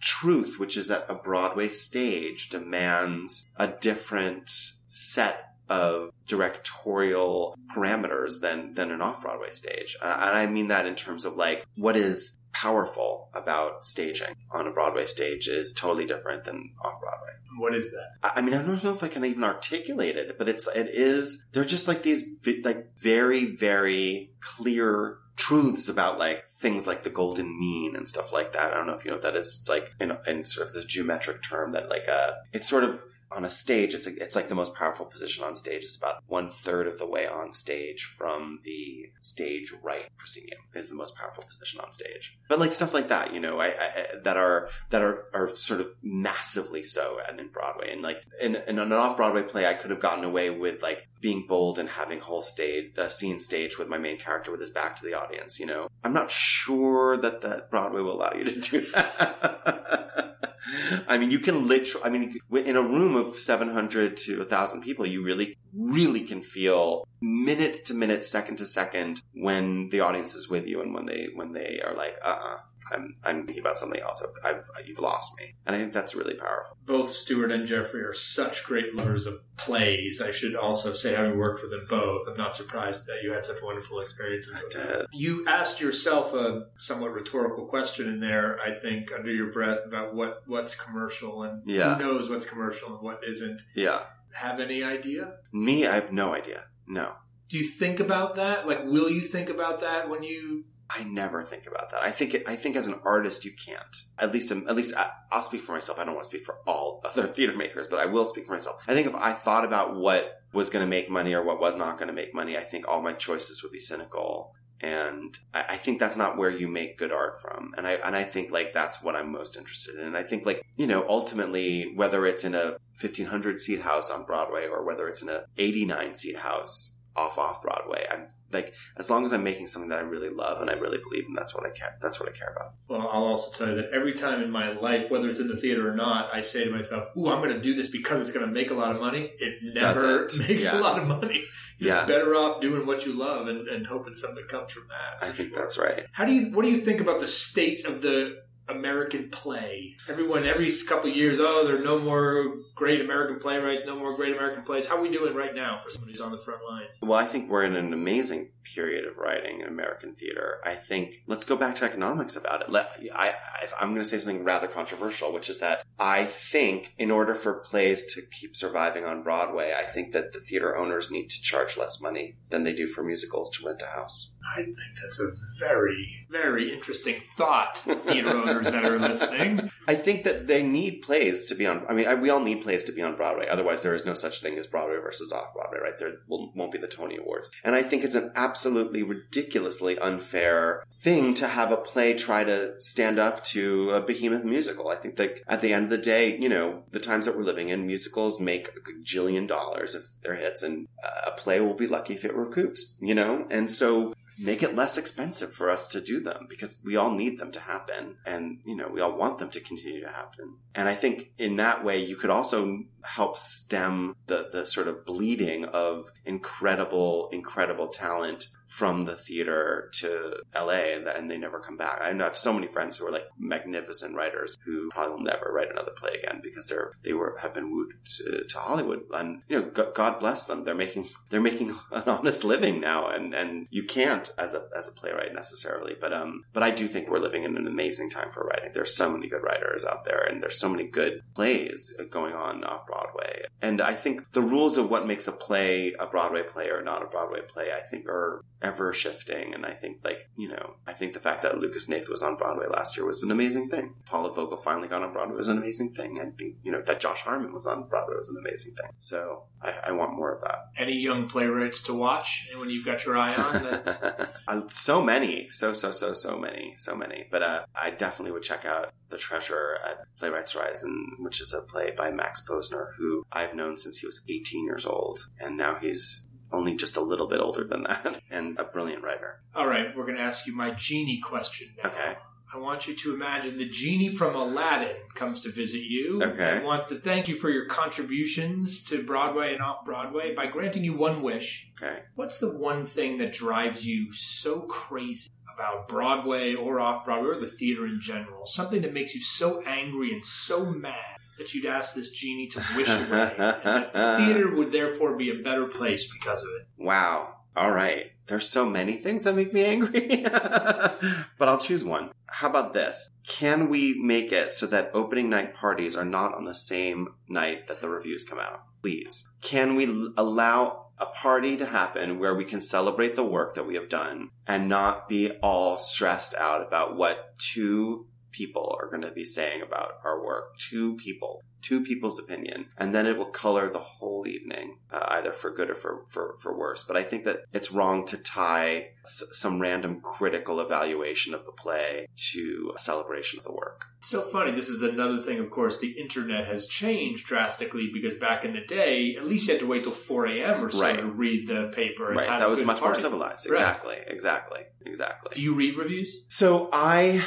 truth, 0.00 0.58
which 0.58 0.76
is 0.76 0.88
that 0.88 1.06
a 1.08 1.14
Broadway 1.14 1.68
stage 1.68 2.50
demands 2.50 3.46
a 3.56 3.68
different 3.68 4.50
set 4.86 5.54
of 5.68 6.10
directorial 6.26 7.56
parameters 7.74 8.40
than 8.40 8.74
than 8.74 8.90
an 8.90 9.00
off 9.00 9.22
Broadway 9.22 9.50
stage. 9.50 9.96
Uh, 10.00 10.16
and 10.26 10.36
I 10.36 10.46
mean 10.46 10.68
that 10.68 10.86
in 10.86 10.94
terms 10.94 11.24
of 11.24 11.36
like 11.36 11.66
what 11.76 11.96
is 11.96 12.38
powerful 12.52 13.30
about 13.34 13.86
staging 13.86 14.34
on 14.50 14.66
a 14.66 14.70
Broadway 14.70 15.06
stage 15.06 15.48
is 15.48 15.72
totally 15.72 16.06
different 16.06 16.44
than 16.44 16.72
off 16.82 17.00
Broadway. 17.00 17.32
What 17.58 17.74
is 17.74 17.92
that? 17.92 18.36
I 18.36 18.42
mean, 18.42 18.54
I 18.54 18.62
don't 18.62 18.84
know 18.84 18.92
if 18.92 19.02
I 19.02 19.08
can 19.08 19.24
even 19.24 19.44
articulate 19.44 20.16
it, 20.16 20.36
but 20.38 20.48
it's 20.48 20.68
it 20.68 20.88
is. 20.92 21.44
They're 21.52 21.64
just 21.64 21.88
like 21.88 22.02
these 22.02 22.24
like 22.62 22.96
very 22.98 23.46
very 23.46 24.32
clear 24.40 25.16
truths 25.36 25.88
about 25.88 26.18
like 26.18 26.44
things 26.64 26.86
like 26.86 27.02
the 27.02 27.10
golden 27.10 27.60
mean 27.60 27.94
and 27.94 28.08
stuff 28.08 28.32
like 28.32 28.54
that. 28.54 28.72
I 28.72 28.74
don't 28.74 28.86
know 28.86 28.94
if 28.94 29.04
you 29.04 29.10
know 29.10 29.18
what 29.18 29.22
that 29.24 29.36
is. 29.36 29.58
It's 29.60 29.68
like 29.68 29.94
in, 30.00 30.16
in 30.26 30.46
sort 30.46 30.66
of 30.66 30.72
this 30.72 30.86
geometric 30.86 31.42
term 31.42 31.72
that 31.72 31.90
like 31.90 32.08
uh 32.08 32.32
it's 32.54 32.66
sort 32.66 32.84
of 32.84 33.04
on 33.34 33.44
a 33.44 33.50
stage, 33.50 33.94
it's 33.94 34.06
a, 34.06 34.22
it's 34.22 34.36
like 34.36 34.48
the 34.48 34.54
most 34.54 34.74
powerful 34.74 35.06
position 35.06 35.44
on 35.44 35.56
stage. 35.56 35.82
It's 35.82 35.96
about 35.96 36.22
one 36.26 36.50
third 36.50 36.86
of 36.86 36.98
the 36.98 37.06
way 37.06 37.26
on 37.26 37.52
stage 37.52 38.04
from 38.04 38.60
the 38.64 39.10
stage 39.20 39.72
right 39.82 40.06
proscenium 40.16 40.60
is 40.74 40.88
the 40.88 40.94
most 40.94 41.16
powerful 41.16 41.44
position 41.44 41.80
on 41.80 41.92
stage. 41.92 42.36
But 42.48 42.58
like 42.58 42.72
stuff 42.72 42.94
like 42.94 43.08
that, 43.08 43.34
you 43.34 43.40
know, 43.40 43.60
I, 43.60 43.68
I 43.68 44.06
that 44.22 44.36
are 44.36 44.68
that 44.90 45.02
are 45.02 45.24
are 45.34 45.54
sort 45.56 45.80
of 45.80 45.88
massively 46.02 46.82
so 46.82 47.18
and 47.28 47.40
in 47.40 47.48
Broadway 47.48 47.92
and 47.92 48.02
like 48.02 48.22
in, 48.40 48.56
in 48.56 48.78
an 48.78 48.92
off 48.92 49.16
Broadway 49.16 49.42
play, 49.42 49.66
I 49.66 49.74
could 49.74 49.90
have 49.90 50.00
gotten 50.00 50.24
away 50.24 50.50
with 50.50 50.82
like 50.82 51.08
being 51.20 51.46
bold 51.46 51.78
and 51.78 51.88
having 51.88 52.20
whole 52.20 52.42
stage 52.42 52.92
a 52.96 53.08
scene 53.08 53.40
stage 53.40 53.78
with 53.78 53.88
my 53.88 53.98
main 53.98 54.18
character 54.18 54.50
with 54.50 54.60
his 54.60 54.70
back 54.70 54.96
to 54.96 55.04
the 55.04 55.14
audience. 55.14 55.58
You 55.58 55.66
know, 55.66 55.88
I'm 56.02 56.12
not 56.12 56.30
sure 56.30 57.16
that 57.16 57.40
that 57.42 57.70
Broadway 57.70 58.02
will 58.02 58.16
allow 58.16 58.32
you 58.34 58.44
to 58.44 58.60
do 58.60 58.80
that. 58.92 60.36
I 61.08 61.18
mean, 61.18 61.30
you 61.30 61.38
can 61.38 61.68
literally, 61.68 62.04
I 62.04 62.10
mean, 62.10 62.38
in 62.52 62.76
a 62.76 62.82
room 62.82 63.16
of 63.16 63.38
700 63.38 64.16
to 64.18 64.38
1,000 64.38 64.82
people, 64.82 65.06
you 65.06 65.22
really, 65.22 65.56
really 65.72 66.20
can 66.20 66.42
feel 66.42 67.06
minute 67.20 67.84
to 67.86 67.94
minute, 67.94 68.24
second 68.24 68.56
to 68.56 68.66
second 68.66 69.22
when 69.34 69.88
the 69.90 70.00
audience 70.00 70.34
is 70.34 70.48
with 70.48 70.66
you 70.66 70.80
and 70.80 70.94
when 70.94 71.06
they, 71.06 71.28
when 71.34 71.52
they 71.52 71.80
are 71.84 71.94
like, 71.94 72.16
uh 72.22 72.28
uh-uh, 72.28 72.54
uh, 72.54 72.58
I'm, 72.92 73.16
I'm 73.24 73.46
thinking 73.46 73.62
about 73.62 73.78
something 73.78 74.00
else. 74.00 74.24
I've, 74.44 74.56
I've, 74.56 74.86
you've 74.86 74.98
lost 74.98 75.32
me. 75.38 75.54
And 75.66 75.74
I 75.74 75.78
think 75.78 75.92
that's 75.92 76.14
really 76.14 76.34
powerful. 76.34 76.76
Both 76.84 77.10
Stuart 77.10 77.50
and 77.52 77.66
Jeffrey 77.66 78.02
are 78.02 78.12
such 78.14 78.64
great 78.64 78.94
lovers 78.94 79.26
of 79.26 79.40
plays. 79.56 80.20
I 80.20 80.30
should 80.30 80.54
also 80.56 80.94
say, 80.94 81.14
having 81.14 81.38
worked 81.38 81.62
with 81.62 81.70
them 81.70 81.86
both, 81.88 82.28
I'm 82.28 82.36
not 82.36 82.56
surprised 82.56 83.06
that 83.06 83.22
you 83.22 83.32
had 83.32 83.44
such 83.44 83.62
wonderful 83.62 84.00
experiences 84.00 84.54
with 84.62 84.72
them. 84.72 85.06
You 85.12 85.46
asked 85.48 85.80
yourself 85.80 86.34
a 86.34 86.66
somewhat 86.78 87.12
rhetorical 87.12 87.66
question 87.66 88.08
in 88.08 88.20
there, 88.20 88.58
I 88.60 88.72
think, 88.72 89.12
under 89.12 89.32
your 89.32 89.52
breath 89.52 89.80
about 89.86 90.14
what, 90.14 90.42
what's 90.46 90.74
commercial 90.74 91.42
and 91.44 91.62
Yeah. 91.68 91.94
who 91.94 92.02
knows 92.04 92.28
what's 92.28 92.46
commercial 92.46 92.94
and 92.94 93.02
what 93.02 93.20
isn't. 93.26 93.62
Yeah. 93.74 94.00
Have 94.34 94.58
any 94.60 94.82
idea? 94.82 95.34
Me, 95.52 95.86
I 95.86 95.94
have 95.94 96.12
no 96.12 96.34
idea. 96.34 96.64
No. 96.86 97.12
Do 97.48 97.58
you 97.58 97.64
think 97.68 98.00
about 98.00 98.36
that? 98.36 98.66
Like, 98.66 98.84
will 98.84 99.08
you 99.08 99.20
think 99.20 99.48
about 99.48 99.80
that 99.80 100.08
when 100.08 100.22
you 100.22 100.64
I 100.90 101.02
never 101.04 101.42
think 101.42 101.66
about 101.66 101.90
that. 101.90 102.02
I 102.02 102.10
think 102.10 102.48
I 102.48 102.56
think 102.56 102.76
as 102.76 102.86
an 102.86 103.00
artist 103.04 103.44
you 103.44 103.52
can't. 103.52 103.96
At 104.18 104.32
least 104.32 104.52
um, 104.52 104.66
at 104.68 104.76
least 104.76 104.94
I, 104.94 105.10
I'll 105.32 105.42
speak 105.42 105.62
for 105.62 105.72
myself. 105.72 105.98
I 105.98 106.04
don't 106.04 106.14
want 106.14 106.24
to 106.24 106.28
speak 106.28 106.44
for 106.44 106.58
all 106.66 107.00
other 107.04 107.26
theater 107.32 107.56
makers, 107.56 107.86
but 107.88 108.00
I 108.00 108.06
will 108.06 108.26
speak 108.26 108.46
for 108.46 108.52
myself. 108.52 108.84
I 108.86 108.94
think 108.94 109.06
if 109.06 109.14
I 109.14 109.32
thought 109.32 109.64
about 109.64 109.96
what 109.96 110.40
was 110.52 110.70
going 110.70 110.84
to 110.84 110.88
make 110.88 111.10
money 111.10 111.34
or 111.34 111.42
what 111.42 111.60
was 111.60 111.76
not 111.76 111.98
going 111.98 112.08
to 112.08 112.14
make 112.14 112.34
money, 112.34 112.56
I 112.56 112.62
think 112.62 112.86
all 112.86 113.02
my 113.02 113.12
choices 113.12 113.62
would 113.62 113.72
be 113.72 113.80
cynical. 113.80 114.54
And 114.80 115.36
I, 115.54 115.64
I 115.70 115.76
think 115.76 115.98
that's 115.98 116.16
not 116.16 116.36
where 116.36 116.50
you 116.50 116.68
make 116.68 116.98
good 116.98 117.12
art 117.12 117.40
from. 117.40 117.72
And 117.76 117.86
I 117.86 117.94
and 117.94 118.14
I 118.14 118.24
think 118.24 118.50
like 118.50 118.74
that's 118.74 119.02
what 119.02 119.16
I'm 119.16 119.32
most 119.32 119.56
interested 119.56 119.96
in. 119.96 120.06
And 120.06 120.16
I 120.16 120.22
think 120.22 120.44
like 120.44 120.62
you 120.76 120.86
know 120.86 121.06
ultimately 121.08 121.92
whether 121.94 122.26
it's 122.26 122.44
in 122.44 122.54
a 122.54 122.76
1500 123.00 123.58
seat 123.58 123.80
house 123.80 124.10
on 124.10 124.24
Broadway 124.24 124.66
or 124.66 124.84
whether 124.84 125.08
it's 125.08 125.22
in 125.22 125.28
a 125.28 125.44
89 125.56 126.14
seat 126.14 126.36
house 126.36 126.93
off 127.16 127.38
off 127.38 127.62
Broadway, 127.62 128.06
I'm 128.10 128.28
like 128.52 128.74
as 128.96 129.10
long 129.10 129.24
as 129.24 129.32
I'm 129.32 129.42
making 129.42 129.66
something 129.66 129.88
that 129.90 129.98
I 129.98 130.02
really 130.02 130.28
love 130.30 130.60
and 130.60 130.70
I 130.70 130.74
really 130.74 130.98
believe 130.98 131.24
in, 131.28 131.34
that's 131.34 131.54
what 131.54 131.66
I 131.66 131.70
care. 131.70 131.96
That's 132.00 132.20
what 132.20 132.28
I 132.28 132.32
care 132.32 132.52
about. 132.54 132.74
Well, 132.88 133.00
I'll 133.02 133.24
also 133.24 133.50
tell 133.56 133.68
you 133.74 133.76
that 133.82 133.90
every 133.92 134.12
time 134.14 134.42
in 134.42 134.50
my 134.50 134.72
life, 134.72 135.10
whether 135.10 135.28
it's 135.28 135.40
in 135.40 135.48
the 135.48 135.56
theater 135.56 135.88
or 135.90 135.94
not, 135.94 136.32
I 136.32 136.40
say 136.40 136.64
to 136.64 136.70
myself, 136.70 137.08
"Ooh, 137.16 137.28
I'm 137.30 137.42
going 137.42 137.54
to 137.54 137.60
do 137.60 137.74
this 137.74 137.88
because 137.88 138.20
it's 138.22 138.32
going 138.32 138.46
to 138.46 138.52
make 138.52 138.70
a 138.70 138.74
lot 138.74 138.94
of 138.94 139.00
money." 139.00 139.32
It 139.38 139.54
never 139.62 140.24
Doesn't. 140.26 140.48
makes 140.48 140.64
Yeah. 140.64 140.78
a 140.78 140.80
lot 140.80 140.98
of 140.98 141.06
money. 141.06 141.44
You're 141.78 141.94
Yeah. 141.96 142.04
better 142.06 142.36
off 142.36 142.60
doing 142.60 142.86
what 142.86 143.04
you 143.04 143.12
love 143.14 143.48
and, 143.48 143.66
and 143.68 143.86
hoping 143.86 144.14
something 144.14 144.44
comes 144.44 144.70
from 144.72 144.84
that. 144.88 145.26
I 145.28 145.32
think 145.32 145.50
sure. 145.50 145.58
that's 145.58 145.76
right. 145.76 146.06
How 146.12 146.24
do 146.24 146.32
you? 146.32 146.52
What 146.52 146.62
do 146.64 146.70
you 146.70 146.78
think 146.78 147.00
about 147.00 147.18
the 147.20 147.26
state 147.28 147.84
of 147.84 148.00
the 148.02 148.36
American 148.68 149.30
play? 149.30 149.96
Everyone, 150.08 150.44
every 150.44 150.72
couple 150.86 151.10
years, 151.10 151.38
oh, 151.40 151.66
there 151.66 151.76
are 151.76 151.84
no 151.84 151.98
more 151.98 152.56
great 152.74 153.00
American 153.00 153.38
playwrights, 153.38 153.86
no 153.86 153.96
more 153.96 154.14
great 154.14 154.34
American 154.34 154.62
plays. 154.62 154.86
How 154.86 154.96
are 154.96 155.02
we 155.02 155.10
doing 155.10 155.34
right 155.34 155.54
now 155.54 155.78
for 155.78 155.90
someone 155.90 156.10
who's 156.10 156.20
on 156.20 156.32
the 156.32 156.38
front 156.38 156.60
lines? 156.68 156.98
Well, 157.02 157.18
I 157.18 157.26
think 157.26 157.48
we're 157.48 157.64
in 157.64 157.76
an 157.76 157.92
amazing 157.92 158.50
period 158.74 159.06
of 159.06 159.16
writing 159.16 159.60
in 159.60 159.68
American 159.68 160.14
theater. 160.14 160.60
I 160.64 160.74
think 160.74 161.22
let's 161.26 161.44
go 161.44 161.56
back 161.56 161.74
to 161.76 161.84
economics 161.84 162.36
about 162.36 162.62
it. 162.62 162.70
Let, 162.70 162.98
I, 163.14 163.34
I'm 163.78 163.90
going 163.90 164.02
to 164.02 164.08
say 164.08 164.18
something 164.18 164.44
rather 164.44 164.66
controversial, 164.66 165.32
which 165.32 165.50
is 165.50 165.58
that 165.60 165.84
I 165.98 166.24
think 166.24 166.94
in 166.98 167.10
order 167.10 167.34
for 167.34 167.60
plays 167.60 168.06
to 168.14 168.22
keep 168.40 168.56
surviving 168.56 169.04
on 169.04 169.22
Broadway, 169.22 169.74
I 169.76 169.84
think 169.84 170.12
that 170.12 170.32
the 170.32 170.40
theater 170.40 170.76
owners 170.76 171.10
need 171.10 171.28
to 171.28 171.42
charge 171.42 171.76
less 171.76 172.00
money 172.00 172.36
than 172.50 172.64
they 172.64 172.74
do 172.74 172.88
for 172.88 173.02
musicals 173.02 173.50
to 173.52 173.66
rent 173.66 173.82
a 173.82 173.86
house. 173.86 174.33
I 174.56 174.62
think 174.62 174.76
that's 175.02 175.20
a 175.20 175.30
very, 175.58 176.26
very 176.30 176.72
interesting 176.72 177.20
thought, 177.36 177.78
theater 177.78 178.28
owners 178.28 178.66
that 178.66 178.84
are 178.84 178.98
listening. 178.98 179.70
I 179.88 179.94
think 179.94 180.24
that 180.24 180.46
they 180.46 180.62
need 180.62 181.02
plays 181.02 181.46
to 181.46 181.54
be 181.54 181.66
on. 181.66 181.84
I 181.88 181.94
mean, 181.94 182.06
I, 182.06 182.14
we 182.14 182.30
all 182.30 182.40
need 182.40 182.62
plays 182.62 182.84
to 182.84 182.92
be 182.92 183.02
on 183.02 183.16
Broadway. 183.16 183.48
Otherwise, 183.48 183.82
there 183.82 183.94
is 183.94 184.04
no 184.04 184.14
such 184.14 184.40
thing 184.40 184.56
as 184.58 184.66
Broadway 184.66 184.96
versus 184.96 185.32
off 185.32 185.54
Broadway, 185.54 185.78
right? 185.82 185.98
There 185.98 186.12
will, 186.28 186.52
won't 186.54 186.72
be 186.72 186.78
the 186.78 186.86
Tony 186.86 187.16
Awards. 187.16 187.50
And 187.62 187.74
I 187.74 187.82
think 187.82 188.04
it's 188.04 188.14
an 188.14 188.32
absolutely 188.34 189.02
ridiculously 189.02 189.98
unfair 189.98 190.84
thing 191.00 191.34
to 191.34 191.48
have 191.48 191.72
a 191.72 191.76
play 191.76 192.14
try 192.14 192.44
to 192.44 192.80
stand 192.80 193.18
up 193.18 193.44
to 193.44 193.90
a 193.90 194.00
behemoth 194.00 194.44
musical. 194.44 194.88
I 194.88 194.96
think 194.96 195.16
that 195.16 195.40
at 195.46 195.60
the 195.60 195.72
end 195.72 195.84
of 195.84 195.90
the 195.90 195.98
day, 195.98 196.38
you 196.38 196.48
know, 196.48 196.84
the 196.92 197.00
times 197.00 197.26
that 197.26 197.36
we're 197.36 197.44
living 197.44 197.68
in, 197.68 197.86
musicals 197.86 198.40
make 198.40 198.68
a 198.68 198.80
gajillion 198.80 199.46
dollars 199.46 199.94
if 199.94 200.02
they're 200.22 200.34
hits, 200.34 200.62
and 200.62 200.88
uh, 201.02 201.30
a 201.30 201.32
play 201.32 201.60
will 201.60 201.74
be 201.74 201.86
lucky 201.86 202.14
if 202.14 202.24
it 202.24 202.34
recoups, 202.34 202.80
you 203.00 203.14
know? 203.14 203.46
And 203.50 203.70
so 203.70 204.14
make 204.38 204.62
it 204.62 204.74
less 204.74 204.98
expensive 204.98 205.52
for 205.52 205.70
us 205.70 205.88
to 205.88 206.00
do 206.00 206.20
them 206.20 206.46
because 206.48 206.80
we 206.84 206.96
all 206.96 207.10
need 207.10 207.38
them 207.38 207.52
to 207.52 207.60
happen 207.60 208.16
and 208.26 208.60
you 208.64 208.76
know 208.76 208.88
we 208.88 209.00
all 209.00 209.16
want 209.16 209.38
them 209.38 209.50
to 209.50 209.60
continue 209.60 210.00
to 210.00 210.08
happen. 210.08 210.56
And 210.74 210.88
i 210.88 210.94
think 210.94 211.32
in 211.38 211.56
that 211.56 211.84
way 211.84 212.04
you 212.04 212.16
could 212.16 212.30
also 212.30 212.80
help 213.02 213.36
stem 213.36 214.16
the 214.26 214.48
the 214.52 214.66
sort 214.66 214.88
of 214.88 215.04
bleeding 215.04 215.64
of 215.66 216.10
incredible 216.24 217.28
incredible 217.32 217.88
talent 217.88 218.46
from 218.74 219.04
the 219.04 219.14
theater 219.14 219.88
to 219.92 220.34
LA 220.52 220.96
and, 220.96 221.06
and 221.06 221.30
they 221.30 221.38
never 221.38 221.60
come 221.60 221.76
back. 221.76 222.00
I 222.00 222.12
have 222.12 222.36
so 222.36 222.52
many 222.52 222.66
friends 222.66 222.96
who 222.96 223.06
are 223.06 223.12
like 223.12 223.28
magnificent 223.38 224.16
writers 224.16 224.58
who 224.64 224.88
probably 224.90 225.14
will 225.14 225.22
never 225.22 225.52
write 225.52 225.70
another 225.70 225.92
play 225.96 226.14
again 226.14 226.40
because 226.42 226.66
they're 226.66 226.90
they 227.04 227.12
were 227.12 227.36
have 227.40 227.54
been 227.54 227.70
wooed 227.70 227.92
to, 228.16 228.42
to 228.42 228.58
Hollywood 228.58 229.04
and 229.12 229.42
you 229.48 229.60
know 229.60 229.70
God, 229.70 229.94
God 229.94 230.18
bless 230.18 230.46
them. 230.46 230.64
They're 230.64 230.74
making 230.74 231.08
they're 231.30 231.40
making 231.40 231.70
an 231.92 232.02
honest 232.02 232.42
living 232.42 232.80
now 232.80 233.06
and 233.06 233.32
and 233.32 233.68
you 233.70 233.84
can't 233.84 234.28
as 234.38 234.54
a 234.54 234.64
as 234.76 234.88
a 234.88 234.92
playwright 234.92 235.32
necessarily. 235.32 235.94
But 236.00 236.12
um 236.12 236.42
but 236.52 236.64
I 236.64 236.72
do 236.72 236.88
think 236.88 237.08
we're 237.08 237.20
living 237.20 237.44
in 237.44 237.56
an 237.56 237.68
amazing 237.68 238.10
time 238.10 238.32
for 238.32 238.42
writing. 238.42 238.72
There's 238.74 238.96
so 238.96 239.08
many 239.08 239.28
good 239.28 239.44
writers 239.44 239.84
out 239.84 240.04
there 240.04 240.24
and 240.24 240.42
there's 240.42 240.58
so 240.58 240.68
many 240.68 240.88
good 240.88 241.22
plays 241.36 241.94
going 242.10 242.34
on 242.34 242.64
off 242.64 242.88
Broadway. 242.88 243.42
And 243.62 243.80
I 243.80 243.94
think 243.94 244.32
the 244.32 244.42
rules 244.42 244.76
of 244.76 244.90
what 244.90 245.06
makes 245.06 245.28
a 245.28 245.32
play 245.32 245.94
a 246.00 246.08
Broadway 246.08 246.42
play 246.42 246.70
or 246.70 246.82
not 246.82 247.04
a 247.04 247.06
Broadway 247.06 247.42
play 247.46 247.70
I 247.72 247.80
think 247.80 248.08
are 248.08 248.42
ever 248.64 248.92
shifting. 248.94 249.52
And 249.54 249.66
I 249.66 249.72
think, 249.72 249.98
like, 250.02 250.28
you 250.36 250.48
know, 250.48 250.76
I 250.86 250.94
think 250.94 251.12
the 251.12 251.20
fact 251.20 251.42
that 251.42 251.58
Lucas 251.58 251.86
Hnath 251.86 252.08
was 252.08 252.22
on 252.22 252.36
Broadway 252.36 252.66
last 252.66 252.96
year 252.96 253.06
was 253.06 253.22
an 253.22 253.30
amazing 253.30 253.68
thing. 253.68 253.94
Paula 254.06 254.32
Vogel 254.32 254.56
finally 254.56 254.88
got 254.88 255.02
on 255.02 255.12
Broadway 255.12 255.36
was 255.36 255.48
an 255.48 255.58
amazing 255.58 255.92
thing. 255.92 256.18
I 256.18 256.30
think, 256.36 256.56
you 256.62 256.72
know, 256.72 256.82
that 256.86 257.00
Josh 257.00 257.20
Harmon 257.20 257.52
was 257.52 257.66
on 257.66 257.86
Broadway 257.88 258.16
was 258.16 258.30
an 258.30 258.38
amazing 258.38 258.74
thing. 258.74 258.90
So 259.00 259.44
I, 259.62 259.74
I 259.88 259.92
want 259.92 260.16
more 260.16 260.34
of 260.34 260.40
that. 260.40 260.70
Any 260.78 260.94
young 260.94 261.28
playwrights 261.28 261.82
to 261.82 261.94
watch 261.94 262.48
when 262.56 262.70
you've 262.70 262.86
got 262.86 263.04
your 263.04 263.18
eye 263.18 263.34
on 263.34 263.52
that? 263.64 264.32
uh, 264.48 264.62
so 264.68 265.02
many, 265.02 265.48
so 265.50 265.74
so 265.74 265.92
so 265.92 266.14
so 266.14 266.38
many, 266.38 266.74
so 266.76 266.96
many. 266.96 267.26
But 267.30 267.42
uh, 267.42 267.64
I 267.74 267.90
definitely 267.90 268.32
would 268.32 268.42
check 268.42 268.64
out 268.64 268.92
The 269.10 269.18
Treasure 269.18 269.78
at 269.84 269.98
Playwrights 270.18 270.52
Horizon, 270.52 271.16
which 271.18 271.42
is 271.42 271.52
a 271.52 271.60
play 271.60 271.90
by 271.90 272.10
Max 272.10 272.46
Posner, 272.48 272.94
who 272.96 273.26
I've 273.30 273.54
known 273.54 273.76
since 273.76 273.98
he 273.98 274.06
was 274.06 274.24
18 274.28 274.64
years 274.64 274.86
old, 274.86 275.20
and 275.38 275.56
now 275.58 275.74
he's 275.74 276.28
only 276.54 276.76
just 276.76 276.96
a 276.96 277.00
little 277.00 277.26
bit 277.28 277.40
older 277.40 277.64
than 277.64 277.82
that, 277.84 278.20
and 278.30 278.58
a 278.58 278.64
brilliant 278.64 279.02
writer. 279.02 279.40
All 279.54 279.66
right, 279.68 279.88
we're 279.96 280.06
going 280.06 280.16
to 280.16 280.22
ask 280.22 280.46
you 280.46 280.54
my 280.54 280.70
genie 280.70 281.20
question 281.20 281.68
now. 281.82 281.90
Okay. 281.90 282.16
I 282.54 282.58
want 282.58 282.86
you 282.86 282.94
to 282.94 283.14
imagine 283.14 283.58
the 283.58 283.68
genie 283.68 284.14
from 284.14 284.36
Aladdin 284.36 284.94
comes 285.16 285.40
to 285.40 285.50
visit 285.50 285.82
you 285.82 286.22
Okay. 286.22 286.58
and 286.58 286.64
wants 286.64 286.86
to 286.90 286.94
thank 286.94 287.26
you 287.26 287.34
for 287.34 287.50
your 287.50 287.66
contributions 287.66 288.84
to 288.84 289.02
Broadway 289.02 289.54
and 289.54 289.60
off 289.62 289.84
Broadway 289.84 290.34
by 290.36 290.46
granting 290.46 290.84
you 290.84 290.94
one 290.96 291.22
wish. 291.22 291.68
Okay. 291.82 292.02
What's 292.14 292.38
the 292.38 292.56
one 292.56 292.86
thing 292.86 293.18
that 293.18 293.32
drives 293.32 293.84
you 293.84 294.12
so 294.12 294.60
crazy 294.60 295.28
about 295.52 295.88
Broadway 295.88 296.54
or 296.54 296.78
off 296.78 297.04
Broadway 297.04 297.30
or 297.30 297.40
the 297.40 297.48
theater 297.48 297.86
in 297.86 297.98
general? 298.00 298.46
Something 298.46 298.82
that 298.82 298.92
makes 298.92 299.16
you 299.16 299.20
so 299.22 299.60
angry 299.66 300.12
and 300.12 300.24
so 300.24 300.64
mad 300.66 301.16
that 301.38 301.54
you'd 301.54 301.66
ask 301.66 301.94
this 301.94 302.10
genie 302.10 302.46
to 302.48 302.62
wish 302.76 302.88
away. 302.88 303.34
and 303.38 303.52
the 303.94 304.16
theater 304.26 304.54
would 304.56 304.72
therefore 304.72 305.16
be 305.16 305.30
a 305.30 305.42
better 305.42 305.66
place 305.66 306.08
because 306.12 306.42
of 306.42 306.48
it. 306.60 306.66
Wow. 306.78 307.34
All 307.56 307.70
right. 307.72 308.12
There's 308.26 308.48
so 308.48 308.64
many 308.64 308.96
things 308.96 309.24
that 309.24 309.34
make 309.36 309.52
me 309.52 309.62
angry, 309.64 310.22
but 310.24 311.48
I'll 311.48 311.58
choose 311.58 311.84
one. 311.84 312.10
How 312.26 312.48
about 312.48 312.72
this? 312.72 313.10
Can 313.26 313.68
we 313.68 313.94
make 314.00 314.32
it 314.32 314.52
so 314.52 314.66
that 314.68 314.90
opening 314.94 315.28
night 315.28 315.54
parties 315.54 315.94
are 315.94 316.06
not 316.06 316.34
on 316.34 316.44
the 316.44 316.54
same 316.54 317.08
night 317.28 317.68
that 317.68 317.82
the 317.82 317.88
reviews 317.88 318.24
come 318.24 318.38
out? 318.38 318.62
Please. 318.82 319.28
Can 319.42 319.76
we 319.76 319.86
l- 319.86 320.14
allow 320.16 320.86
a 320.98 321.06
party 321.06 321.56
to 321.58 321.66
happen 321.66 322.18
where 322.18 322.34
we 322.34 322.44
can 322.44 322.60
celebrate 322.60 323.14
the 323.14 323.24
work 323.24 323.56
that 323.56 323.66
we 323.66 323.74
have 323.74 323.88
done 323.88 324.30
and 324.46 324.68
not 324.68 325.08
be 325.08 325.30
all 325.42 325.76
stressed 325.76 326.34
out 326.36 326.66
about 326.66 326.96
what 326.96 327.34
two 327.38 328.06
people 328.34 328.76
are 328.80 328.90
going 328.90 329.02
to 329.02 329.12
be 329.12 329.24
saying 329.24 329.62
about 329.62 329.92
our 330.04 330.22
work? 330.24 330.58
Two 330.58 330.96
people 330.96 331.40
two 331.62 331.80
people's 331.82 332.18
opinion, 332.18 332.66
and 332.76 332.94
then 332.94 333.06
it 333.06 333.16
will 333.16 333.24
color 333.24 333.70
the 333.70 333.78
whole 333.78 334.26
evening, 334.28 334.76
uh, 334.92 335.02
either 335.16 335.32
for 335.32 335.50
good 335.50 335.70
or 335.70 335.74
for, 335.74 336.04
for, 336.10 336.36
for 336.42 336.54
worse. 336.54 336.82
But 336.82 336.98
I 336.98 337.02
think 337.02 337.24
that 337.24 337.38
it's 337.54 337.72
wrong 337.72 338.04
to 338.08 338.18
tie 338.22 338.88
s- 339.02 339.22
some 339.32 339.58
random 339.62 340.02
critical 340.02 340.60
evaluation 340.60 341.32
of 341.32 341.46
the 341.46 341.52
play 341.52 342.06
to 342.32 342.74
a 342.76 342.78
celebration 342.78 343.38
of 343.38 343.46
the 343.46 343.52
work. 343.52 343.86
So 344.02 344.20
funny. 344.28 344.50
This 344.50 344.68
is 344.68 344.82
another 344.82 345.22
thing, 345.22 345.38
of 345.38 345.50
course, 345.50 345.78
the 345.78 345.92
internet 345.98 346.46
has 346.48 346.66
changed 346.66 347.24
drastically 347.26 347.88
because 347.90 348.12
back 348.12 348.44
in 348.44 348.52
the 348.52 348.60
day, 348.60 349.16
at 349.16 349.24
least 349.24 349.46
you 349.48 349.54
had 349.54 349.60
to 349.60 349.66
wait 349.66 349.84
till 349.84 349.92
4 349.92 350.26
a.m. 350.26 350.62
or 350.62 350.68
so 350.70 350.82
Right. 350.82 350.98
to 351.00 351.06
read 351.06 351.48
the 351.48 351.68
paper. 351.74 352.08
And 352.08 352.16
Right. 352.18 352.38
That 352.40 352.50
was 352.50 352.62
much 352.62 352.80
more 352.82 352.90
party. 352.90 353.00
civilized. 353.00 353.48
Right. 353.48 353.58
Exactly. 353.60 353.96
Exactly. 354.06 354.60
Exactly. 354.84 355.30
Do 355.32 355.40
you 355.40 355.54
read 355.54 355.76
reviews? 355.76 356.24
So 356.28 356.68
I 356.74 357.24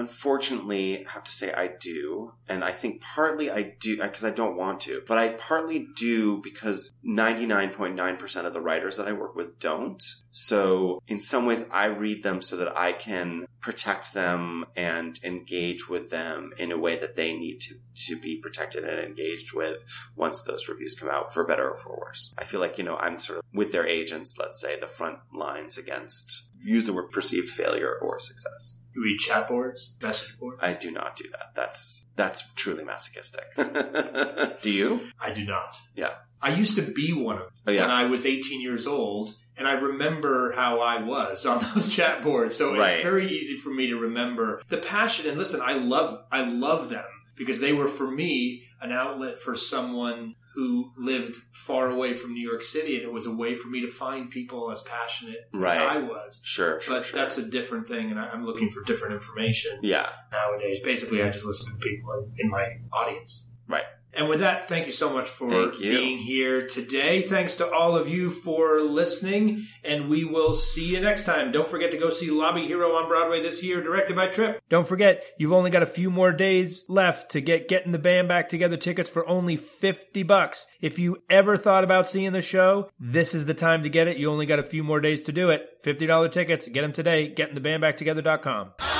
unfortunately 0.00 1.04
have 1.12 1.22
to 1.24 1.30
say 1.30 1.52
I 1.52 1.70
do. 1.80 2.32
And 2.48 2.64
I 2.64 2.72
think 2.72 3.02
partly 3.02 3.50
I 3.50 3.74
do 3.80 4.00
because 4.00 4.24
I 4.24 4.30
don't 4.30 4.56
want 4.56 4.80
to, 4.80 5.02
but 5.06 5.18
I 5.18 5.28
partly 5.28 5.86
do 5.96 6.40
because 6.42 6.92
99.9% 7.06 8.44
of 8.46 8.54
the 8.54 8.60
writers 8.62 8.96
that 8.96 9.06
I 9.06 9.12
work 9.12 9.36
with 9.36 9.58
don't. 9.58 10.02
So 10.30 11.02
in 11.06 11.20
some 11.20 11.44
ways 11.44 11.64
I 11.70 11.86
read 11.86 12.22
them 12.22 12.40
so 12.40 12.56
that 12.56 12.76
I 12.76 12.92
can 12.92 13.46
protect 13.60 14.14
them 14.14 14.64
and 14.74 15.18
engage 15.22 15.88
with 15.88 16.08
them 16.10 16.52
in 16.56 16.72
a 16.72 16.78
way 16.78 16.98
that 16.98 17.14
they 17.14 17.34
need 17.34 17.60
to 17.60 17.74
to 18.06 18.18
be 18.18 18.40
protected 18.40 18.84
and 18.84 18.98
engaged 18.98 19.52
with 19.52 19.84
once 20.16 20.42
those 20.42 20.68
reviews 20.68 20.94
come 20.94 21.10
out 21.10 21.34
for 21.34 21.44
better 21.44 21.70
or 21.70 21.76
for 21.76 21.98
worse. 21.98 22.34
I 22.38 22.44
feel 22.44 22.58
like, 22.58 22.78
you 22.78 22.84
know, 22.84 22.96
I'm 22.96 23.18
sort 23.18 23.40
of 23.40 23.44
with 23.52 23.72
their 23.72 23.86
agents, 23.86 24.36
let's 24.38 24.58
say, 24.58 24.80
the 24.80 24.86
front 24.86 25.18
lines 25.34 25.76
against 25.76 26.50
use 26.62 26.86
the 26.86 26.92
word 26.92 27.10
perceived 27.10 27.48
failure 27.48 27.94
or 28.00 28.18
success. 28.18 28.82
You 28.94 29.02
read 29.04 29.18
chat 29.18 29.48
boards, 29.48 29.94
message 30.02 30.36
boards? 30.38 30.58
I 30.62 30.72
do 30.74 30.90
not 30.90 31.16
do 31.16 31.24
that. 31.30 31.54
That's 31.54 32.06
that's 32.16 32.50
truly 32.54 32.84
masochistic. 32.84 33.44
do 34.62 34.70
you? 34.70 35.08
I 35.20 35.30
do 35.30 35.44
not. 35.44 35.76
Yeah. 35.94 36.10
I 36.42 36.54
used 36.54 36.74
to 36.76 36.82
be 36.82 37.12
one 37.12 37.36
of 37.36 37.42
them 37.42 37.50
Oh, 37.66 37.70
yeah. 37.70 37.82
when 37.82 37.90
I 37.90 38.04
was 38.04 38.24
18 38.24 38.60
years 38.62 38.86
old, 38.86 39.34
and 39.58 39.68
I 39.68 39.72
remember 39.72 40.52
how 40.52 40.80
I 40.80 41.02
was 41.02 41.44
on 41.52 41.62
those 41.74 41.88
chat 41.90 42.22
boards. 42.22 42.56
So 42.56 42.74
Right. 42.76 42.94
it's 42.94 43.02
very 43.02 43.28
easy 43.28 43.56
for 43.58 43.70
me 43.70 43.88
to 43.88 43.96
remember 43.96 44.62
the 44.68 44.78
passion. 44.78 45.28
And 45.28 45.38
listen, 45.38 45.60
I 45.62 45.74
love, 45.74 46.24
I 46.32 46.42
love 46.42 46.88
them 46.88 47.04
because 47.36 47.60
they 47.60 47.72
were 47.72 47.88
for 47.88 48.10
me 48.10 48.64
an 48.80 48.90
outlet 48.92 49.40
for 49.40 49.54
someone 49.54 50.34
who 50.60 50.92
lived 50.98 51.36
far 51.52 51.88
away 51.88 52.12
from 52.12 52.34
New 52.34 52.46
York 52.46 52.62
City, 52.62 52.96
and 52.96 53.02
it 53.02 53.10
was 53.10 53.24
a 53.24 53.34
way 53.34 53.54
for 53.54 53.68
me 53.68 53.80
to 53.80 53.88
find 53.88 54.30
people 54.30 54.70
as 54.70 54.78
passionate 54.82 55.48
Right. 55.54 55.80
as 55.80 55.88
I 55.88 55.98
was. 56.00 56.42
Sure, 56.44 56.78
sure, 56.82 56.96
But 56.98 57.06
sure. 57.06 57.18
that's 57.18 57.38
a 57.38 57.48
different 57.48 57.88
thing, 57.88 58.10
and 58.10 58.20
I'm 58.20 58.44
looking 58.44 58.68
for 58.70 58.82
different 58.82 59.14
information 59.14 59.78
yeah. 59.82 60.10
nowadays. 60.30 60.80
Basically, 60.84 61.22
I 61.22 61.30
just 61.30 61.46
listen 61.46 61.72
to 61.72 61.78
people 61.78 62.30
in 62.36 62.50
my 62.50 62.66
audience. 62.92 63.48
Right. 63.68 63.84
And 64.12 64.28
with 64.28 64.40
that, 64.40 64.68
thank 64.68 64.86
you 64.86 64.92
so 64.92 65.12
much 65.12 65.28
for 65.28 65.70
being 65.78 66.18
here 66.18 66.66
today. 66.66 67.22
Thanks 67.22 67.56
to 67.56 67.70
all 67.72 67.96
of 67.96 68.08
you 68.08 68.30
for 68.30 68.80
listening, 68.80 69.66
and 69.84 70.08
we 70.08 70.24
will 70.24 70.52
see 70.52 70.86
you 70.86 71.00
next 71.00 71.24
time. 71.24 71.52
Don't 71.52 71.68
forget 71.68 71.92
to 71.92 71.96
go 71.96 72.10
see 72.10 72.30
Lobby 72.30 72.66
Hero 72.66 72.96
on 72.96 73.08
Broadway 73.08 73.40
this 73.40 73.62
year, 73.62 73.80
directed 73.80 74.16
by 74.16 74.26
Trip. 74.26 74.60
Don't 74.68 74.86
forget, 74.86 75.22
you've 75.38 75.52
only 75.52 75.70
got 75.70 75.84
a 75.84 75.86
few 75.86 76.10
more 76.10 76.32
days 76.32 76.84
left 76.88 77.30
to 77.32 77.40
get 77.40 77.68
Getting 77.68 77.92
the 77.92 77.98
Band 77.98 78.26
Back 78.26 78.48
Together 78.48 78.76
tickets 78.76 79.08
for 79.08 79.26
only 79.28 79.56
50 79.56 80.22
bucks. 80.24 80.66
If 80.80 80.98
you 80.98 81.22
ever 81.30 81.56
thought 81.56 81.84
about 81.84 82.08
seeing 82.08 82.32
the 82.32 82.42
show, 82.42 82.90
this 82.98 83.34
is 83.34 83.46
the 83.46 83.54
time 83.54 83.84
to 83.84 83.88
get 83.88 84.08
it. 84.08 84.16
You 84.16 84.30
only 84.30 84.46
got 84.46 84.58
a 84.58 84.64
few 84.64 84.82
more 84.82 85.00
days 85.00 85.22
to 85.22 85.32
do 85.32 85.50
it. 85.50 85.82
$50 85.84 86.32
tickets. 86.32 86.66
Get 86.66 86.82
them 86.82 86.92
today. 86.92 87.32
GettingTheBandBackTogether.com. 87.34 88.99